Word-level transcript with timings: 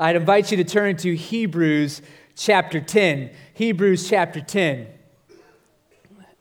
I'd 0.00 0.14
invite 0.14 0.52
you 0.52 0.56
to 0.58 0.64
turn 0.64 0.96
to 0.98 1.16
Hebrews 1.16 2.02
chapter 2.36 2.80
10. 2.80 3.30
Hebrews 3.54 4.08
chapter 4.08 4.40
10. 4.40 4.86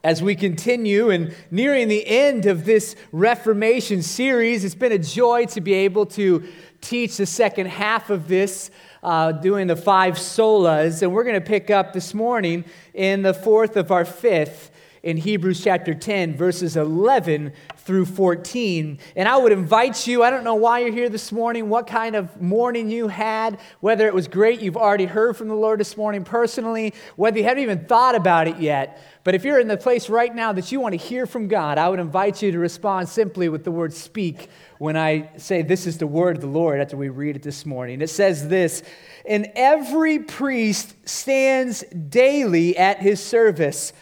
As 0.03 0.21
we 0.21 0.35
continue 0.35 1.09
and 1.09 1.35
nearing 1.49 1.87
the 1.87 2.05
end 2.05 2.45
of 2.45 2.65
this 2.65 2.95
Reformation 3.11 4.03
series, 4.03 4.63
it's 4.63 4.75
been 4.75 4.91
a 4.91 4.99
joy 4.99 5.47
to 5.47 5.61
be 5.61 5.73
able 5.73 6.05
to 6.05 6.47
teach 6.81 7.17
the 7.17 7.25
second 7.25 7.65
half 7.65 8.11
of 8.11 8.27
this, 8.27 8.69
uh, 9.01 9.31
doing 9.31 9.65
the 9.65 9.75
five 9.75 10.17
solas. 10.17 11.01
And 11.01 11.11
we're 11.11 11.23
going 11.23 11.33
to 11.33 11.41
pick 11.41 11.71
up 11.71 11.93
this 11.93 12.13
morning 12.13 12.63
in 12.93 13.23
the 13.23 13.33
fourth 13.33 13.75
of 13.75 13.89
our 13.91 14.05
fifth 14.05 14.69
in 15.01 15.17
Hebrews 15.17 15.63
chapter 15.63 15.95
10, 15.95 16.35
verses 16.37 16.77
11 16.77 17.53
through 17.87 18.03
14. 18.03 18.99
And 19.15 19.29
I 19.29 19.37
would 19.37 19.53
invite 19.53 20.05
you, 20.05 20.21
I 20.21 20.29
don't 20.29 20.43
know 20.43 20.55
why 20.55 20.79
you're 20.79 20.91
here 20.91 21.07
this 21.07 21.31
morning, 21.31 21.69
what 21.69 21.87
kind 21.87 22.17
of 22.17 22.41
morning 22.41 22.91
you 22.91 23.07
had, 23.07 23.61
whether 23.79 24.05
it 24.07 24.13
was 24.13 24.27
great, 24.27 24.59
you've 24.59 24.75
already 24.75 25.05
heard 25.05 25.37
from 25.37 25.47
the 25.47 25.55
Lord 25.55 25.79
this 25.79 25.95
morning 25.95 26.25
personally, 26.25 26.93
whether 27.15 27.37
you 27.37 27.45
haven't 27.45 27.63
even 27.63 27.85
thought 27.85 28.13
about 28.13 28.49
it 28.49 28.57
yet. 28.59 29.01
But 29.23 29.35
if 29.35 29.45
you're 29.45 29.61
in 29.61 29.69
the 29.69 29.77
place 29.77 30.09
right 30.09 30.35
now 30.35 30.51
that 30.51 30.69
you 30.69 30.81
want 30.81 30.93
to 30.93 30.97
hear 30.97 31.25
from 31.25 31.47
God, 31.47 31.77
I 31.77 31.87
would 31.87 31.99
invite 31.99 32.41
you 32.41 32.51
to 32.51 32.59
respond 32.59 33.07
simply 33.07 33.47
with 33.47 33.63
the 33.63 33.71
word 33.71 33.93
speak 33.93 34.49
when 34.79 34.97
I 34.97 35.31
say, 35.37 35.61
This 35.61 35.87
is 35.87 35.97
the 35.97 36.07
word 36.07 36.35
of 36.35 36.41
the 36.41 36.47
Lord 36.47 36.81
after 36.81 36.97
we 36.97 37.07
read 37.07 37.37
it 37.37 37.41
this 37.41 37.65
morning. 37.65 38.01
It 38.01 38.09
says 38.09 38.49
this 38.49 38.83
And 39.25 39.47
every 39.55 40.19
priest 40.19 40.93
stands 41.07 41.85
daily 42.09 42.77
at 42.77 42.99
his 42.99 43.23
service 43.23 43.93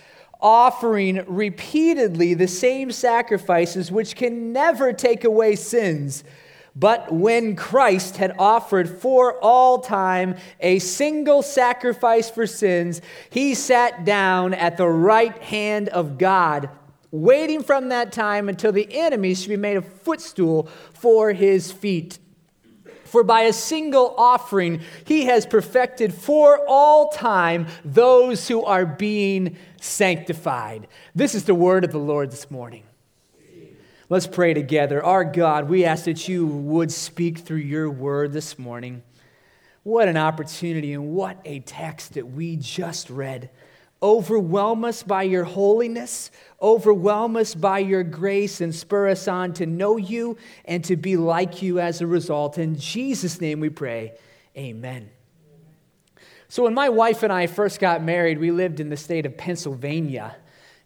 offering 0.45 1.23
repeatedly 1.25 2.35
the 2.35 2.47
same 2.47 2.91
sacrifices 2.91 3.91
which 3.91 4.15
can 4.15 4.53
never 4.53 4.93
take 4.93 5.23
away 5.23 5.55
sins. 5.55 6.23
But 6.75 7.11
when 7.11 7.55
Christ 7.55 8.17
had 8.17 8.35
offered 8.37 8.87
for 8.87 9.39
all 9.43 9.79
time 9.79 10.35
a 10.59 10.77
single 10.77 11.41
sacrifice 11.41 12.29
for 12.29 12.45
sins, 12.45 13.01
he 13.31 13.55
sat 13.55 14.05
down 14.05 14.53
at 14.53 14.77
the 14.77 14.87
right 14.87 15.35
hand 15.41 15.89
of 15.89 16.19
God, 16.19 16.69
waiting 17.09 17.63
from 17.63 17.89
that 17.89 18.11
time 18.11 18.47
until 18.47 18.71
the 18.71 18.87
enemies 18.95 19.41
should 19.41 19.49
be 19.49 19.57
made 19.57 19.77
a 19.77 19.81
footstool 19.81 20.69
for 20.93 21.33
his 21.33 21.71
feet. 21.71 22.19
For 23.05 23.23
by 23.23 23.41
a 23.41 23.53
single 23.53 24.13
offering, 24.17 24.81
he 25.05 25.25
has 25.25 25.45
perfected 25.45 26.13
for 26.13 26.59
all 26.67 27.09
time 27.09 27.67
those 27.83 28.47
who 28.47 28.63
are 28.63 28.85
being 28.85 29.57
sanctified. 29.79 30.87
This 31.13 31.35
is 31.35 31.45
the 31.45 31.55
word 31.55 31.83
of 31.83 31.91
the 31.91 31.99
Lord 31.99 32.31
this 32.31 32.49
morning. 32.49 32.83
Let's 34.07 34.27
pray 34.27 34.53
together. 34.53 35.03
Our 35.03 35.23
God, 35.23 35.67
we 35.67 35.85
ask 35.85 36.05
that 36.05 36.27
you 36.27 36.45
would 36.45 36.91
speak 36.91 37.39
through 37.39 37.57
your 37.57 37.89
word 37.89 38.33
this 38.33 38.59
morning. 38.59 39.01
What 39.81 40.07
an 40.07 40.17
opportunity 40.17 40.93
and 40.93 41.09
what 41.09 41.39
a 41.45 41.59
text 41.59 42.15
that 42.15 42.27
we 42.27 42.55
just 42.55 43.09
read. 43.09 43.49
Overwhelm 44.05 44.85
us 44.85 45.01
by 45.01 45.23
your 45.23 45.45
holiness, 45.45 46.29
overwhelm 46.61 47.35
us 47.37 47.55
by 47.55 47.79
your 47.79 48.03
grace, 48.03 48.61
and 48.61 48.73
spur 48.73 49.09
us 49.09 49.27
on 49.27 49.53
to 49.53 49.65
know 49.65 49.97
you 49.97 50.37
and 50.65 50.83
to 50.83 50.95
be 50.95 51.17
like 51.17 51.63
you 51.63 51.79
as 51.79 52.01
a 52.01 52.05
result. 52.05 52.59
In 52.59 52.77
Jesus' 52.77 53.41
name 53.41 53.59
we 53.59 53.69
pray. 53.69 54.13
Amen. 54.55 55.09
So, 56.49 56.65
when 56.65 56.75
my 56.75 56.87
wife 56.89 57.23
and 57.23 57.33
I 57.33 57.47
first 57.47 57.79
got 57.79 58.03
married, 58.03 58.37
we 58.37 58.51
lived 58.51 58.79
in 58.79 58.89
the 58.89 58.95
state 58.95 59.25
of 59.25 59.37
Pennsylvania. 59.37 60.35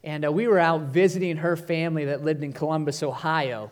And 0.02 0.24
uh, 0.24 0.32
we 0.32 0.48
were 0.48 0.58
out 0.58 0.84
visiting 0.84 1.36
her 1.36 1.58
family 1.58 2.06
that 2.06 2.24
lived 2.24 2.42
in 2.42 2.54
Columbus, 2.54 3.02
Ohio. 3.02 3.70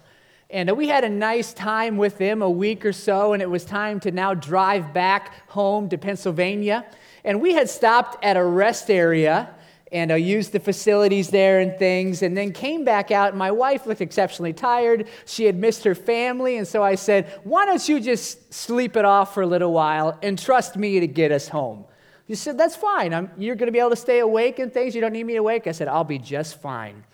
And 0.50 0.68
uh, 0.68 0.74
we 0.74 0.88
had 0.88 1.04
a 1.04 1.08
nice 1.08 1.54
time 1.54 1.96
with 1.96 2.18
them 2.18 2.42
a 2.42 2.50
week 2.50 2.84
or 2.84 2.92
so, 2.92 3.32
and 3.32 3.40
it 3.40 3.48
was 3.48 3.64
time 3.64 3.98
to 4.00 4.10
now 4.10 4.34
drive 4.34 4.92
back 4.92 5.48
home 5.48 5.88
to 5.88 5.96
Pennsylvania. 5.96 6.84
And 7.24 7.40
we 7.40 7.54
had 7.54 7.68
stopped 7.68 8.22
at 8.24 8.36
a 8.36 8.44
rest 8.44 8.90
area 8.90 9.50
and 9.92 10.12
uh, 10.12 10.14
used 10.14 10.52
the 10.52 10.60
facilities 10.60 11.30
there 11.30 11.60
and 11.60 11.78
things, 11.78 12.22
and 12.22 12.36
then 12.36 12.52
came 12.52 12.84
back 12.84 13.10
out. 13.10 13.34
My 13.34 13.50
wife 13.50 13.86
looked 13.86 14.00
exceptionally 14.00 14.52
tired. 14.52 15.08
She 15.24 15.44
had 15.44 15.56
missed 15.56 15.84
her 15.84 15.94
family, 15.94 16.56
and 16.56 16.68
so 16.68 16.82
I 16.82 16.94
said, 16.94 17.26
Why 17.44 17.64
don't 17.64 17.88
you 17.88 18.00
just 18.00 18.52
sleep 18.52 18.96
it 18.96 19.04
off 19.04 19.34
for 19.34 19.42
a 19.42 19.46
little 19.46 19.72
while 19.72 20.18
and 20.22 20.38
trust 20.38 20.76
me 20.76 21.00
to 21.00 21.06
get 21.06 21.32
us 21.32 21.48
home? 21.48 21.84
She 22.26 22.34
said, 22.34 22.58
That's 22.58 22.76
fine. 22.76 23.14
I'm, 23.14 23.30
you're 23.38 23.56
going 23.56 23.68
to 23.68 23.72
be 23.72 23.78
able 23.78 23.90
to 23.90 23.96
stay 23.96 24.18
awake 24.18 24.58
and 24.58 24.72
things. 24.72 24.94
You 24.94 25.00
don't 25.00 25.12
need 25.12 25.24
me 25.24 25.36
awake. 25.36 25.66
I 25.66 25.72
said, 25.72 25.88
I'll 25.88 26.04
be 26.04 26.18
just 26.18 26.60
fine. 26.60 27.04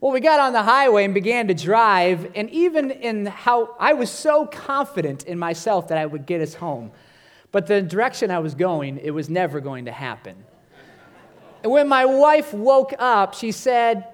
Well, 0.00 0.12
we 0.12 0.20
got 0.20 0.38
on 0.38 0.52
the 0.52 0.62
highway 0.62 1.04
and 1.04 1.12
began 1.12 1.48
to 1.48 1.54
drive, 1.54 2.30
and 2.36 2.48
even 2.50 2.90
in 2.90 3.26
how 3.26 3.74
I 3.80 3.94
was 3.94 4.10
so 4.10 4.46
confident 4.46 5.24
in 5.24 5.38
myself 5.38 5.88
that 5.88 5.98
I 5.98 6.06
would 6.06 6.24
get 6.24 6.40
us 6.40 6.54
home. 6.54 6.92
But 7.50 7.66
the 7.66 7.80
direction 7.80 8.30
I 8.30 8.38
was 8.40 8.54
going, 8.54 8.98
it 8.98 9.10
was 9.10 9.30
never 9.30 9.60
going 9.60 9.86
to 9.86 9.92
happen. 9.92 10.44
And 11.62 11.72
when 11.72 11.88
my 11.88 12.04
wife 12.04 12.52
woke 12.52 12.94
up, 12.98 13.34
she 13.34 13.52
said, 13.52 14.04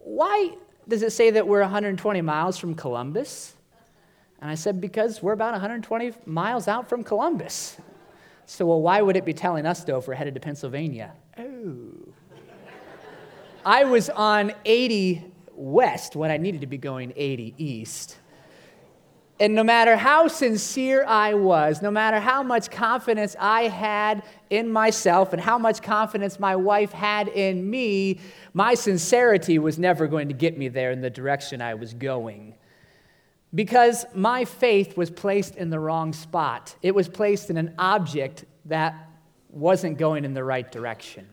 Why 0.00 0.54
does 0.86 1.02
it 1.02 1.12
say 1.12 1.30
that 1.30 1.46
we're 1.46 1.60
120 1.60 2.20
miles 2.20 2.58
from 2.58 2.74
Columbus? 2.74 3.54
And 4.40 4.50
I 4.50 4.54
said, 4.54 4.80
Because 4.80 5.22
we're 5.22 5.32
about 5.32 5.52
120 5.52 6.12
miles 6.26 6.68
out 6.68 6.88
from 6.88 7.04
Columbus. 7.04 7.76
So, 8.46 8.66
well, 8.66 8.82
why 8.82 9.00
would 9.00 9.16
it 9.16 9.24
be 9.24 9.32
telling 9.32 9.64
us, 9.64 9.84
though, 9.84 9.98
if 9.98 10.06
we're 10.06 10.14
headed 10.14 10.34
to 10.34 10.40
Pennsylvania? 10.40 11.12
Oh. 11.38 12.12
I 13.64 13.84
was 13.84 14.10
on 14.10 14.52
80 14.66 15.24
west 15.54 16.16
when 16.16 16.30
I 16.30 16.36
needed 16.36 16.60
to 16.60 16.66
be 16.66 16.76
going 16.76 17.14
80 17.16 17.54
east. 17.56 18.18
And 19.40 19.54
no 19.54 19.64
matter 19.64 19.96
how 19.96 20.28
sincere 20.28 21.04
I 21.04 21.34
was, 21.34 21.82
no 21.82 21.90
matter 21.90 22.20
how 22.20 22.44
much 22.44 22.70
confidence 22.70 23.34
I 23.40 23.62
had 23.62 24.22
in 24.48 24.70
myself 24.70 25.32
and 25.32 25.42
how 25.42 25.58
much 25.58 25.82
confidence 25.82 26.38
my 26.38 26.54
wife 26.54 26.92
had 26.92 27.26
in 27.28 27.68
me, 27.68 28.20
my 28.52 28.74
sincerity 28.74 29.58
was 29.58 29.76
never 29.76 30.06
going 30.06 30.28
to 30.28 30.34
get 30.34 30.56
me 30.56 30.68
there 30.68 30.92
in 30.92 31.00
the 31.00 31.10
direction 31.10 31.60
I 31.60 31.74
was 31.74 31.94
going. 31.94 32.54
Because 33.52 34.06
my 34.14 34.44
faith 34.44 34.96
was 34.96 35.10
placed 35.10 35.56
in 35.56 35.68
the 35.70 35.80
wrong 35.80 36.12
spot, 36.12 36.76
it 36.80 36.94
was 36.94 37.08
placed 37.08 37.50
in 37.50 37.56
an 37.56 37.74
object 37.78 38.44
that 38.66 39.10
wasn't 39.50 39.98
going 39.98 40.24
in 40.24 40.34
the 40.34 40.44
right 40.44 40.70
direction. 40.70 41.28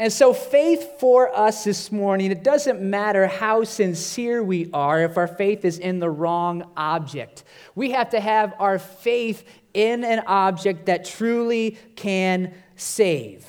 And 0.00 0.10
so, 0.10 0.32
faith 0.32 0.98
for 0.98 1.28
us 1.36 1.64
this 1.64 1.92
morning, 1.92 2.30
it 2.30 2.42
doesn't 2.42 2.80
matter 2.80 3.26
how 3.26 3.64
sincere 3.64 4.42
we 4.42 4.70
are 4.72 5.02
if 5.02 5.18
our 5.18 5.26
faith 5.26 5.62
is 5.62 5.78
in 5.78 6.00
the 6.00 6.08
wrong 6.08 6.70
object. 6.74 7.44
We 7.74 7.90
have 7.90 8.08
to 8.10 8.20
have 8.20 8.54
our 8.58 8.78
faith 8.78 9.46
in 9.74 10.02
an 10.02 10.20
object 10.26 10.86
that 10.86 11.04
truly 11.04 11.76
can 11.96 12.54
save. 12.76 13.46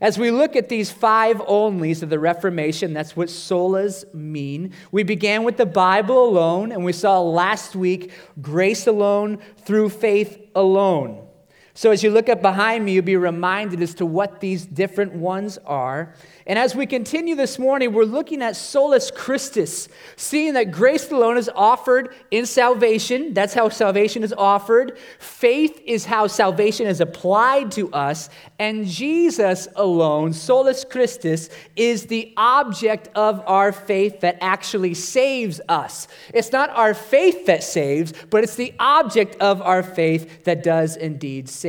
As 0.00 0.18
we 0.18 0.30
look 0.30 0.56
at 0.56 0.70
these 0.70 0.90
five 0.90 1.36
onlys 1.36 2.02
of 2.02 2.08
the 2.08 2.18
Reformation, 2.18 2.94
that's 2.94 3.14
what 3.14 3.28
solas 3.28 4.12
mean. 4.14 4.72
We 4.90 5.02
began 5.02 5.44
with 5.44 5.58
the 5.58 5.66
Bible 5.66 6.26
alone, 6.26 6.72
and 6.72 6.82
we 6.82 6.94
saw 6.94 7.20
last 7.20 7.76
week 7.76 8.10
grace 8.40 8.86
alone 8.86 9.36
through 9.66 9.90
faith 9.90 10.48
alone. 10.54 11.23
So, 11.76 11.90
as 11.90 12.04
you 12.04 12.10
look 12.10 12.28
up 12.28 12.40
behind 12.40 12.84
me, 12.84 12.92
you'll 12.92 13.02
be 13.02 13.16
reminded 13.16 13.82
as 13.82 13.94
to 13.94 14.06
what 14.06 14.38
these 14.38 14.64
different 14.64 15.12
ones 15.12 15.58
are. 15.66 16.14
And 16.46 16.56
as 16.56 16.76
we 16.76 16.86
continue 16.86 17.34
this 17.34 17.58
morning, 17.58 17.92
we're 17.92 18.04
looking 18.04 18.42
at 18.42 18.54
solus 18.54 19.10
Christus, 19.10 19.88
seeing 20.14 20.54
that 20.54 20.70
grace 20.70 21.10
alone 21.10 21.36
is 21.36 21.50
offered 21.52 22.14
in 22.30 22.46
salvation. 22.46 23.34
That's 23.34 23.54
how 23.54 23.70
salvation 23.70 24.22
is 24.22 24.32
offered. 24.32 24.98
Faith 25.18 25.80
is 25.84 26.04
how 26.04 26.28
salvation 26.28 26.86
is 26.86 27.00
applied 27.00 27.72
to 27.72 27.90
us. 27.92 28.30
And 28.60 28.86
Jesus 28.86 29.66
alone, 29.74 30.32
solus 30.32 30.84
Christus, 30.84 31.48
is 31.74 32.06
the 32.06 32.32
object 32.36 33.08
of 33.16 33.42
our 33.46 33.72
faith 33.72 34.20
that 34.20 34.38
actually 34.40 34.94
saves 34.94 35.60
us. 35.68 36.06
It's 36.32 36.52
not 36.52 36.70
our 36.70 36.94
faith 36.94 37.46
that 37.46 37.64
saves, 37.64 38.12
but 38.30 38.44
it's 38.44 38.54
the 38.54 38.74
object 38.78 39.36
of 39.40 39.60
our 39.60 39.82
faith 39.82 40.44
that 40.44 40.62
does 40.62 40.96
indeed 40.96 41.48
save. 41.48 41.63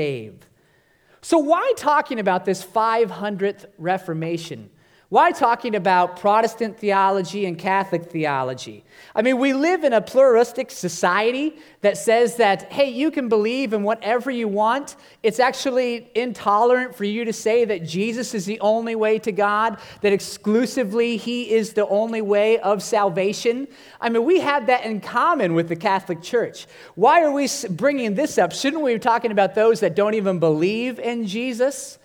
So, 1.21 1.39
why 1.39 1.73
talking 1.77 2.19
about 2.19 2.45
this 2.45 2.63
500th 2.63 3.65
Reformation? 3.77 4.69
Why 5.09 5.31
talking 5.31 5.75
about 5.75 6.19
Protestant 6.19 6.79
theology 6.79 7.45
and 7.45 7.59
Catholic 7.59 8.09
theology? 8.09 8.83
I 9.13 9.21
mean, 9.21 9.37
we 9.37 9.53
live 9.53 9.83
in 9.83 9.93
a 9.93 10.01
pluralistic 10.01 10.71
society 10.71 11.57
that 11.81 11.97
says 11.97 12.37
that, 12.37 12.71
hey, 12.71 12.89
you 12.89 13.11
can 13.11 13.29
believe 13.29 13.73
in 13.73 13.83
whatever 13.83 14.31
you 14.31 14.47
want. 14.47 14.95
It's 15.21 15.39
actually 15.39 16.09
intolerant 16.15 16.95
for 16.95 17.03
you 17.03 17.23
to 17.23 17.33
say 17.33 17.65
that 17.65 17.85
Jesus 17.85 18.33
is 18.33 18.47
the 18.47 18.59
only 18.61 18.95
way 18.95 19.19
to 19.19 19.31
God, 19.31 19.77
that 20.01 20.11
exclusively 20.11 21.17
He 21.17 21.51
is 21.51 21.73
the 21.73 21.87
only 21.87 22.23
way 22.23 22.57
of 22.57 22.81
salvation. 22.81 23.67
I 24.01 24.09
mean, 24.09 24.25
we 24.25 24.39
have 24.39 24.65
that 24.65 24.85
in 24.85 25.01
common 25.01 25.53
with 25.53 25.69
the 25.69 25.75
Catholic 25.75 26.23
Church. 26.23 26.65
Why 26.95 27.23
are 27.23 27.31
we 27.31 27.47
bringing 27.69 28.15
this 28.15 28.39
up? 28.39 28.51
Shouldn't 28.51 28.81
we 28.81 28.95
be 28.95 28.99
talking 28.99 29.31
about 29.31 29.53
those 29.53 29.81
that 29.81 29.95
don't 29.95 30.15
even 30.15 30.39
believe 30.39 30.97
in 30.97 31.27
Jesus? 31.27 31.99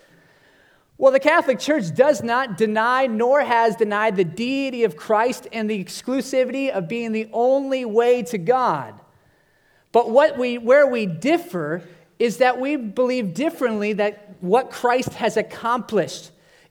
Well, 1.01 1.11
the 1.11 1.19
Catholic 1.19 1.57
Church 1.57 1.95
does 1.95 2.21
not 2.21 2.57
deny 2.57 3.07
nor 3.07 3.41
has 3.41 3.75
denied 3.75 4.15
the 4.15 4.23
deity 4.23 4.83
of 4.83 4.95
Christ 4.95 5.47
and 5.51 5.67
the 5.67 5.83
exclusivity 5.83 6.69
of 6.69 6.87
being 6.87 7.11
the 7.11 7.27
only 7.33 7.85
way 7.85 8.21
to 8.21 8.37
God. 8.37 8.93
But 9.91 10.11
what 10.11 10.37
we, 10.37 10.59
where 10.59 10.85
we 10.85 11.07
differ 11.07 11.81
is 12.19 12.37
that 12.37 12.59
we 12.59 12.75
believe 12.75 13.33
differently 13.33 13.93
that 13.93 14.35
what 14.41 14.69
Christ 14.69 15.13
has 15.13 15.37
accomplished 15.37 16.29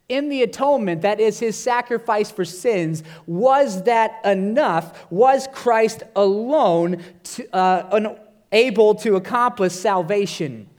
in 0.08 0.28
the 0.28 0.44
atonement, 0.44 1.02
that 1.02 1.18
is 1.18 1.40
his 1.40 1.58
sacrifice 1.58 2.30
for 2.30 2.44
sins, 2.44 3.02
was 3.26 3.82
that 3.82 4.24
enough? 4.24 5.10
Was 5.10 5.48
Christ 5.52 6.04
alone 6.14 7.02
to, 7.24 7.52
uh, 7.52 8.14
able 8.52 8.94
to 8.94 9.16
accomplish 9.16 9.72
salvation? 9.72 10.69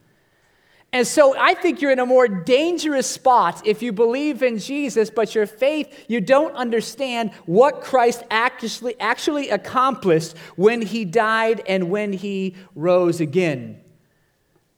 And 0.93 1.07
so 1.07 1.37
I 1.37 1.53
think 1.53 1.81
you're 1.81 1.91
in 1.91 1.99
a 1.99 2.05
more 2.05 2.27
dangerous 2.27 3.07
spot 3.07 3.65
if 3.65 3.81
you 3.81 3.93
believe 3.93 4.43
in 4.43 4.57
Jesus, 4.59 5.09
but 5.09 5.33
your 5.33 5.45
faith, 5.45 6.05
you 6.09 6.19
don't 6.19 6.53
understand 6.53 7.31
what 7.45 7.81
Christ 7.81 8.23
actually, 8.29 8.99
actually 8.99 9.49
accomplished 9.49 10.37
when 10.57 10.81
he 10.81 11.05
died 11.05 11.61
and 11.65 11.89
when 11.89 12.11
he 12.11 12.55
rose 12.75 13.21
again. 13.21 13.79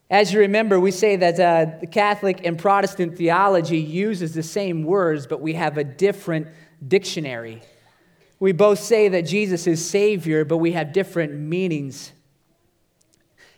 As 0.08 0.32
you 0.32 0.42
remember, 0.42 0.80
we 0.80 0.92
say 0.92 1.16
that 1.16 1.40
uh, 1.40 1.80
the 1.80 1.88
Catholic 1.88 2.46
and 2.46 2.60
Protestant 2.60 3.18
theology 3.18 3.80
uses 3.80 4.36
the 4.36 4.44
same 4.44 4.84
words, 4.84 5.26
but 5.26 5.42
we 5.42 5.54
have 5.54 5.80
a 5.80 5.84
different 5.84 6.48
dictionary. 6.88 7.64
We 8.40 8.52
both 8.52 8.78
say 8.78 9.08
that 9.08 9.24
Jesus 9.24 9.66
is 9.66 9.84
Savior, 9.84 10.46
but 10.46 10.58
we 10.58 10.74
have 10.74 10.94
different 10.94 11.34
meanings. 11.34 12.12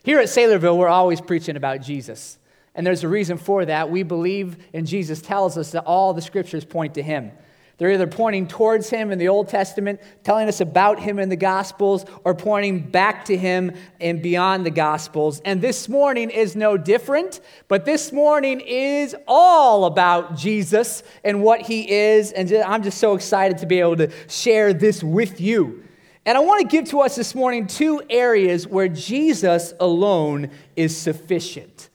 Here 0.04 0.20
at 0.20 0.28
Saylorville, 0.28 0.78
we're 0.78 0.88
always 0.88 1.20
preaching 1.20 1.58
about 1.58 1.82
Jesus. 1.82 2.38
And 2.76 2.86
there's 2.86 3.04
a 3.04 3.08
reason 3.08 3.38
for 3.38 3.66
that. 3.66 3.90
We 3.90 4.04
believe, 4.04 4.58
and 4.74 4.86
Jesus 4.86 5.22
tells 5.22 5.58
us 5.58 5.72
that 5.72 5.86
all 5.86 6.14
the 6.14 6.22
scriptures 6.22 6.66
point 6.66 6.96
to 6.96 7.02
him. 7.02 7.32
They're 7.78 7.92
either 7.92 8.08
pointing 8.08 8.48
towards 8.48 8.90
him 8.90 9.12
in 9.12 9.20
the 9.20 9.28
Old 9.28 9.50
Testament, 9.50 10.00
telling 10.24 10.48
us 10.48 10.62
about 10.62 10.98
him 10.98 11.20
in 11.20 11.28
the 11.28 11.36
Gospels, 11.36 12.06
or 12.24 12.34
pointing 12.34 12.90
back 12.90 13.26
to 13.26 13.36
him 13.36 13.74
and 14.00 14.22
beyond 14.22 14.66
the 14.66 14.72
Gospels. 14.72 15.42
And 15.44 15.62
this 15.62 15.90
morning 15.90 16.30
is 16.30 16.56
no 16.56 16.78
different, 16.78 17.42
but 17.68 17.84
this 17.84 18.14
morning 18.14 18.62
is 18.62 19.14
all 19.28 19.86
about 19.86 20.38
Jesus 20.38 21.04
and 21.26 21.44
what 21.44 21.62
he 21.62 21.92
is. 21.92 22.32
And 22.32 22.50
I'm 22.54 22.82
just 22.82 22.98
so 22.98 23.14
excited 23.14 23.58
to 23.58 23.66
be 23.66 23.82
able 23.82 23.98
to 23.98 24.12
share 24.30 24.74
this 24.74 25.04
with 25.04 25.42
you. 25.42 25.84
And 26.26 26.38
I 26.38 26.42
want 26.42 26.62
to 26.62 26.68
give 26.68 26.90
to 26.92 27.02
us 27.02 27.16
this 27.16 27.36
morning 27.36 27.68
two 27.68 28.02
areas 28.10 28.66
where 28.66 28.88
Jesus 28.88 29.74
alone 29.82 30.50
is 30.78 30.96
sufficient. 30.96 31.90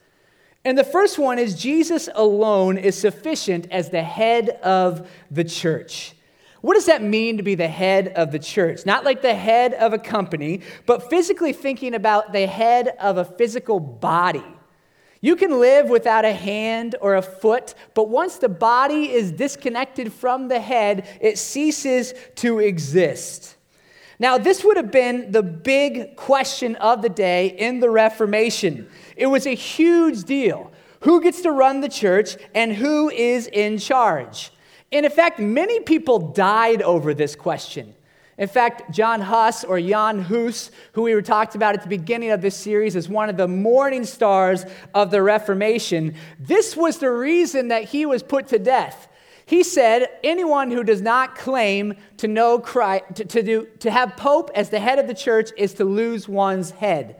And 0.65 0.77
the 0.77 0.85
first 0.85 1.19
one 1.19 1.39
is 1.39 1.55
Jesus 1.55 2.09
alone 2.15 2.77
is 2.77 2.99
sufficient 2.99 3.67
as 3.71 3.89
the 3.89 4.03
head 4.03 4.51
of 4.63 5.11
the 5.31 5.45
church. 5.45 6.13
What 6.61 6.75
does 6.75 6.87
that 6.87 7.03
mean 7.03 7.39
to 7.39 7.43
be 7.43 7.55
the 7.55 7.69
head 7.69 8.09
of 8.09 8.33
the 8.33 8.39
church? 8.39 8.85
Not 8.85 9.05
like 9.05 9.23
the 9.23 9.35
head 9.35 9.73
of 9.73 9.95
a 9.95 9.99
company, 9.99 10.61
but 10.85 11.09
physically 11.09 11.55
thinking 11.55 11.95
about 11.95 12.35
the 12.35 12.47
head 12.47 12.89
of 13.01 13.17
a 13.17 13.25
physical 13.25 13.81
body. 13.81 14.45
You 15.23 15.37
can 15.37 15.59
live 15.61 15.89
without 15.89 16.27
a 16.27 16.33
hand 16.33 16.97
or 17.01 17.15
a 17.15 17.23
foot, 17.23 17.75
but 17.95 18.09
once 18.09 18.37
the 18.37 18.49
body 18.49 19.11
is 19.11 19.33
disconnected 19.33 20.13
from 20.13 20.49
the 20.49 20.61
head, 20.61 21.07
it 21.23 21.39
ceases 21.39 22.13
to 22.37 22.59
exist. 22.59 23.57
Now, 24.19 24.37
this 24.37 24.63
would 24.63 24.77
have 24.77 24.91
been 24.91 25.33
the 25.33 25.43
big 25.43 26.15
question 26.15 26.77
of 26.77 27.01
the 27.01 27.09
day 27.09 27.47
in 27.47 27.81
the 27.81 27.89
Reformation. 27.89 28.87
It 29.21 29.27
was 29.27 29.47
a 29.47 29.55
huge 29.55 30.25
deal. 30.25 30.73
Who 31.01 31.21
gets 31.21 31.43
to 31.43 31.53
run 31.53 31.83
the 31.83 31.91
church 31.91 32.39
and 32.55 32.73
who 32.73 33.11
is 33.11 33.47
in 33.47 33.77
charge? 33.77 34.51
In 34.91 35.09
fact, 35.11 35.39
many 35.39 35.81
people 35.81 36.33
died 36.33 36.81
over 36.81 37.13
this 37.13 37.37
question. 37.37 37.95
In 38.39 38.49
fact, 38.49 38.91
John 38.91 39.21
Huss 39.21 39.63
or 39.63 39.79
Jan 39.79 40.21
Hus, 40.21 40.71
who 40.93 41.03
we 41.03 41.15
were 41.15 41.21
talked 41.21 41.55
about 41.55 41.75
at 41.75 41.83
the 41.83 41.89
beginning 41.89 42.31
of 42.31 42.41
this 42.41 42.57
series 42.57 42.97
as 42.97 43.11
one 43.11 43.29
of 43.29 43.37
the 43.37 43.47
morning 43.47 44.07
stars 44.07 44.65
of 44.95 45.11
the 45.11 45.23
Reformation, 45.23 46.15
this 46.39 46.75
was 46.75 46.97
the 46.97 47.11
reason 47.11 47.69
that 47.69 47.85
he 47.85 48.07
was 48.07 48.23
put 48.23 48.49
to 48.49 48.59
death. 48.59 49.07
He 49.45 49.63
said, 49.63 50.09
anyone 50.25 50.71
who 50.71 50.83
does 50.83 51.03
not 51.03 51.37
claim 51.37 51.95
to 52.17 52.27
know 52.27 52.59
Christ, 52.59 53.05
to, 53.17 53.25
to, 53.27 53.43
do, 53.43 53.69
to 53.81 53.91
have 53.91 54.17
Pope 54.17 54.51
as 54.55 54.71
the 54.71 54.81
head 54.81 54.99
of 54.99 55.09
the 55.09 55.15
church 55.15 55.51
is 55.59 55.75
to 55.75 55.85
lose 55.85 56.27
one's 56.27 56.71
head. 56.71 57.17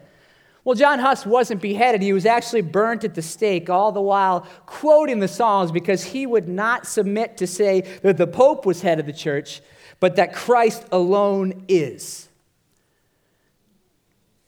Well, 0.65 0.75
John 0.75 0.99
Huss 0.99 1.25
wasn't 1.25 1.63
beheaded. 1.63 2.03
He 2.03 2.13
was 2.13 2.27
actually 2.27 2.61
burnt 2.61 3.05
at 3.05 3.15
the 3.15 3.23
stake, 3.23 3.71
all 3.71 3.93
the 3.93 4.01
while 4.01 4.47
quoting 4.67 5.19
the 5.19 5.29
Psalms 5.29 5.73
because 5.73 6.05
he 6.05 6.27
would 6.27 6.49
not 6.49 6.87
submit 6.87 7.39
to 7.39 7.47
say 7.47 7.81
that 8.03 8.19
the 8.19 8.27
Pope 8.27 8.67
was 8.67 8.83
head 8.83 9.01
of 9.01 9.07
the 9.07 9.13
church, 9.13 9.63
but 10.01 10.17
that 10.17 10.35
Christ 10.35 10.85
alone 10.93 11.65
is. 11.69 12.29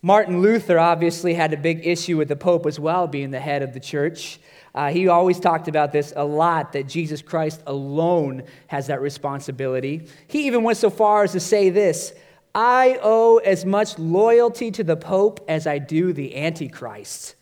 Martin 0.02 0.42
Luther 0.42 0.78
obviously 0.78 1.32
had 1.32 1.52
a 1.52 1.56
big 1.56 1.86
issue 1.86 2.16
with 2.18 2.28
the 2.28 2.36
Pope 2.36 2.66
as 2.66 2.78
well 2.78 3.06
being 3.06 3.30
the 3.30 3.40
head 3.40 3.62
of 3.62 3.72
the 3.72 3.80
church. 3.80 4.40
Uh, 4.74 4.90
he 4.90 5.06
always 5.06 5.38
talked 5.38 5.68
about 5.68 5.92
this 5.92 6.12
a 6.16 6.24
lot 6.24 6.72
that 6.72 6.88
Jesus 6.88 7.22
Christ 7.22 7.62
alone 7.66 8.42
has 8.66 8.88
that 8.88 9.00
responsibility. 9.00 10.08
He 10.26 10.46
even 10.46 10.64
went 10.64 10.78
so 10.78 10.90
far 10.90 11.22
as 11.22 11.32
to 11.32 11.40
say 11.40 11.70
this 11.70 12.12
I 12.54 12.98
owe 13.02 13.38
as 13.38 13.64
much 13.64 13.98
loyalty 13.98 14.70
to 14.72 14.84
the 14.84 14.96
Pope 14.96 15.44
as 15.48 15.66
I 15.66 15.78
do 15.78 16.12
the 16.12 16.36
Antichrist. 16.36 17.34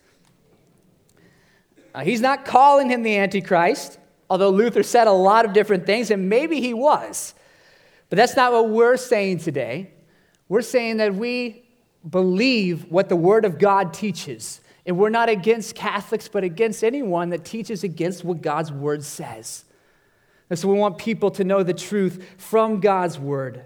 Uh, 1.93 2.01
he's 2.01 2.21
not 2.21 2.45
calling 2.45 2.89
him 2.89 3.03
the 3.03 3.17
Antichrist, 3.17 3.99
although 4.29 4.49
Luther 4.49 4.83
said 4.83 5.07
a 5.07 5.11
lot 5.11 5.43
of 5.45 5.51
different 5.51 5.85
things, 5.85 6.11
and 6.11 6.29
maybe 6.29 6.61
he 6.61 6.73
was. 6.73 7.33
But 8.09 8.15
that's 8.15 8.35
not 8.35 8.53
what 8.53 8.69
we're 8.69 8.97
saying 8.97 9.39
today. 9.39 9.91
We're 10.47 10.61
saying 10.61 10.97
that 10.97 11.15
we 11.15 11.63
believe 12.09 12.89
what 12.89 13.09
the 13.09 13.15
Word 13.15 13.45
of 13.45 13.59
God 13.59 13.93
teaches. 13.93 14.61
And 14.85 14.97
we're 14.97 15.09
not 15.09 15.29
against 15.29 15.75
Catholics, 15.75 16.27
but 16.27 16.43
against 16.43 16.83
anyone 16.83 17.29
that 17.29 17.45
teaches 17.45 17.83
against 17.83 18.23
what 18.23 18.41
God's 18.41 18.71
word 18.71 19.03
says. 19.03 19.65
And 20.49 20.57
so 20.57 20.67
we 20.67 20.77
want 20.77 20.97
people 20.97 21.31
to 21.31 21.43
know 21.43 21.63
the 21.63 21.73
truth 21.73 22.35
from 22.37 22.79
God's 22.79 23.19
word. 23.19 23.65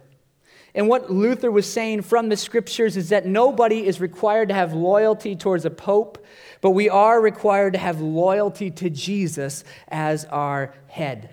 And 0.75 0.89
what 0.89 1.09
Luther 1.09 1.49
was 1.49 1.71
saying 1.71 2.01
from 2.01 2.27
the 2.27 2.35
scriptures 2.35 2.97
is 2.97 3.09
that 3.09 3.25
nobody 3.25 3.87
is 3.87 4.01
required 4.01 4.49
to 4.49 4.53
have 4.53 4.73
loyalty 4.73 5.33
towards 5.35 5.63
a 5.63 5.69
pope, 5.69 6.23
but 6.59 6.71
we 6.71 6.89
are 6.89 7.21
required 7.21 7.73
to 7.73 7.79
have 7.79 8.01
loyalty 8.01 8.69
to 8.71 8.89
Jesus 8.89 9.63
as 9.87 10.25
our 10.25 10.73
head. 10.87 11.29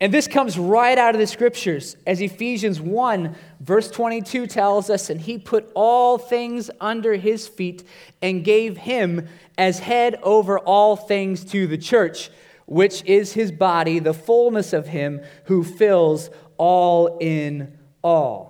And 0.00 0.14
this 0.14 0.28
comes 0.28 0.56
right 0.56 0.96
out 0.96 1.14
of 1.14 1.20
the 1.20 1.26
scriptures, 1.26 1.96
as 2.06 2.22
Ephesians 2.22 2.80
1, 2.80 3.34
verse 3.58 3.90
22 3.90 4.46
tells 4.46 4.88
us, 4.88 5.10
and 5.10 5.20
he 5.20 5.36
put 5.36 5.70
all 5.74 6.16
things 6.16 6.70
under 6.80 7.16
his 7.16 7.48
feet 7.48 7.82
and 8.22 8.44
gave 8.44 8.78
him 8.78 9.28
as 9.58 9.80
head 9.80 10.18
over 10.22 10.58
all 10.58 10.94
things 10.94 11.44
to 11.46 11.66
the 11.66 11.76
church, 11.76 12.30
which 12.66 13.04
is 13.04 13.32
his 13.32 13.50
body, 13.50 13.98
the 13.98 14.14
fullness 14.14 14.72
of 14.72 14.86
him 14.86 15.20
who 15.44 15.64
fills 15.64 16.30
all 16.56 17.18
in 17.20 17.76
all. 18.02 18.49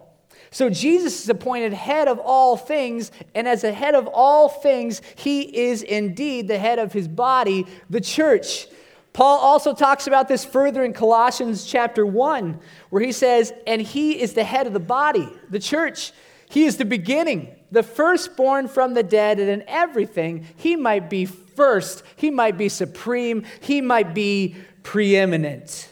So 0.51 0.69
Jesus 0.69 1.23
is 1.23 1.29
appointed 1.29 1.73
head 1.73 2.09
of 2.09 2.19
all 2.19 2.57
things, 2.57 3.13
and 3.35 3.47
as 3.47 3.63
a 3.63 3.73
head 3.73 3.95
of 3.95 4.09
all 4.09 4.49
things, 4.49 5.01
he 5.15 5.43
is 5.43 5.83
indeed 5.83 6.49
the 6.49 6.59
head 6.59 6.79
of 6.79 6.93
his 6.93 7.07
body, 7.07 7.67
the 7.89 8.01
church. 8.01 8.67
Paul 9.13 9.39
also 9.39 9.75
talks 9.75 10.07
about 10.07 10.29
this 10.29 10.45
further 10.45 10.85
in 10.85 10.93
Colossians 10.93 11.65
chapter 11.65 12.05
1, 12.05 12.59
where 12.91 13.03
he 13.03 13.13
says, 13.13 13.53
And 13.67 13.81
he 13.81 14.21
is 14.21 14.35
the 14.35 14.45
head 14.45 14.67
of 14.67 14.73
the 14.73 14.81
body, 14.81 15.29
the 15.51 15.59
church. 15.59 16.13
He 16.49 16.65
is 16.65 16.77
the 16.77 16.85
beginning, 16.85 17.55
the 17.71 17.85
firstborn 17.85 18.67
from 18.67 18.95
the 18.95 19.05
dead, 19.05 19.39
and 19.39 19.49
in 19.49 19.63
everything, 19.69 20.47
he 20.57 20.75
might 20.75 21.09
be 21.09 21.27
first, 21.27 22.03
he 22.17 22.31
might 22.31 22.59
be 22.59 22.69
supreme, 22.69 23.45
he 23.61 23.81
might 23.81 24.15
be 24.15 24.57
preeminent. 24.83 25.90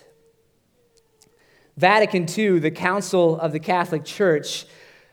Vatican 1.79 2.27
II, 2.37 2.59
the 2.59 2.73
Council 2.73 3.39
of 3.39 3.53
the 3.53 3.61
Catholic 3.61 4.05
Church, 4.05 4.67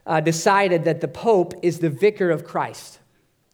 uh, 0.07 0.19
decided 0.19 0.85
that 0.85 0.99
the 0.99 1.07
Pope 1.07 1.53
is 1.61 1.77
the 1.77 1.91
vicar 1.91 2.31
of 2.31 2.43
Christ. 2.43 2.97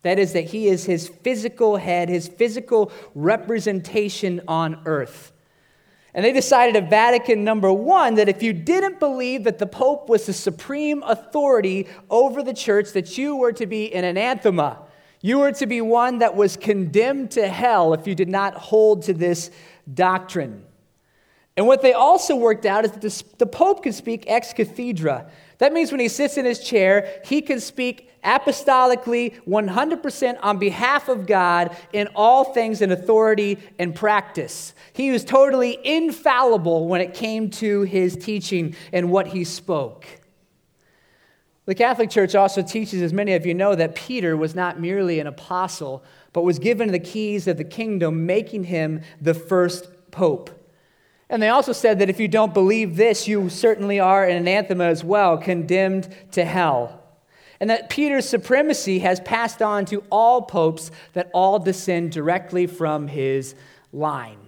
That 0.03 0.17
is, 0.17 0.31
that 0.31 0.45
he 0.45 0.69
is 0.69 0.85
his 0.85 1.09
physical 1.09 1.75
head, 1.75 2.07
his 2.07 2.29
physical 2.29 2.89
representation 3.13 4.39
on 4.47 4.81
earth. 4.85 5.33
And 6.13 6.23
they 6.23 6.31
decided 6.31 6.81
at 6.81 6.89
Vatican 6.89 7.43
number 7.43 7.71
one 7.71 8.15
that 8.15 8.29
if 8.29 8.41
you 8.41 8.53
didn't 8.53 9.01
believe 9.01 9.43
that 9.43 9.59
the 9.59 9.67
Pope 9.67 10.07
was 10.07 10.25
the 10.25 10.33
supreme 10.33 11.03
authority 11.03 11.89
over 12.09 12.41
the 12.41 12.53
church, 12.53 12.93
that 12.93 13.17
you 13.17 13.35
were 13.35 13.51
to 13.51 13.65
be 13.65 13.93
an 13.93 14.05
anathema. 14.05 14.79
You 15.19 15.39
were 15.39 15.51
to 15.51 15.65
be 15.65 15.81
one 15.81 16.19
that 16.19 16.37
was 16.37 16.55
condemned 16.55 17.31
to 17.31 17.49
hell 17.49 17.93
if 17.93 18.07
you 18.07 18.15
did 18.15 18.29
not 18.29 18.53
hold 18.53 19.03
to 19.03 19.13
this 19.13 19.51
doctrine. 19.93 20.65
And 21.57 21.67
what 21.67 21.81
they 21.81 21.93
also 21.93 22.35
worked 22.35 22.65
out 22.65 22.85
is 22.85 22.91
that 22.91 23.39
the 23.39 23.45
Pope 23.45 23.83
could 23.83 23.93
speak 23.93 24.23
ex 24.27 24.53
cathedra. 24.53 25.29
That 25.57 25.73
means 25.73 25.91
when 25.91 25.99
he 25.99 26.07
sits 26.07 26.37
in 26.37 26.45
his 26.45 26.59
chair, 26.59 27.21
he 27.25 27.41
can 27.41 27.59
speak 27.59 28.09
apostolically 28.23 29.43
100% 29.45 30.37
on 30.41 30.59
behalf 30.59 31.09
of 31.09 31.27
God 31.27 31.75
in 31.91 32.07
all 32.15 32.53
things 32.53 32.81
in 32.81 32.91
authority 32.91 33.57
and 33.77 33.93
practice. 33.93 34.73
He 34.93 35.11
was 35.11 35.25
totally 35.25 35.77
infallible 35.83 36.87
when 36.87 37.01
it 37.01 37.13
came 37.13 37.49
to 37.51 37.81
his 37.81 38.15
teaching 38.15 38.75
and 38.93 39.11
what 39.11 39.27
he 39.27 39.43
spoke. 39.43 40.05
The 41.65 41.75
Catholic 41.75 42.09
Church 42.09 42.33
also 42.33 42.61
teaches, 42.61 43.01
as 43.01 43.13
many 43.13 43.33
of 43.33 43.45
you 43.45 43.53
know, 43.53 43.75
that 43.75 43.95
Peter 43.95 44.35
was 44.35 44.55
not 44.55 44.79
merely 44.79 45.19
an 45.19 45.27
apostle, 45.27 46.03
but 46.33 46.43
was 46.43 46.59
given 46.59 46.91
the 46.91 46.99
keys 46.99 47.47
of 47.47 47.57
the 47.57 47.63
kingdom, 47.63 48.25
making 48.25 48.65
him 48.65 49.01
the 49.19 49.33
first 49.33 49.87
pope. 50.11 50.60
And 51.31 51.41
they 51.41 51.47
also 51.47 51.71
said 51.71 51.99
that 51.99 52.09
if 52.09 52.19
you 52.19 52.27
don't 52.27 52.53
believe 52.53 52.97
this, 52.97 53.25
you 53.25 53.47
certainly 53.47 54.01
are 54.01 54.25
an 54.25 54.35
anathema 54.35 54.83
as 54.83 55.01
well, 55.01 55.37
condemned 55.37 56.13
to 56.33 56.43
hell. 56.43 57.01
And 57.61 57.69
that 57.69 57.89
Peter's 57.89 58.27
supremacy 58.27 58.99
has 58.99 59.21
passed 59.21 59.61
on 59.61 59.85
to 59.85 60.03
all 60.09 60.41
popes 60.41 60.91
that 61.13 61.31
all 61.33 61.57
descend 61.57 62.11
directly 62.11 62.67
from 62.67 63.07
his 63.07 63.55
line. 63.93 64.39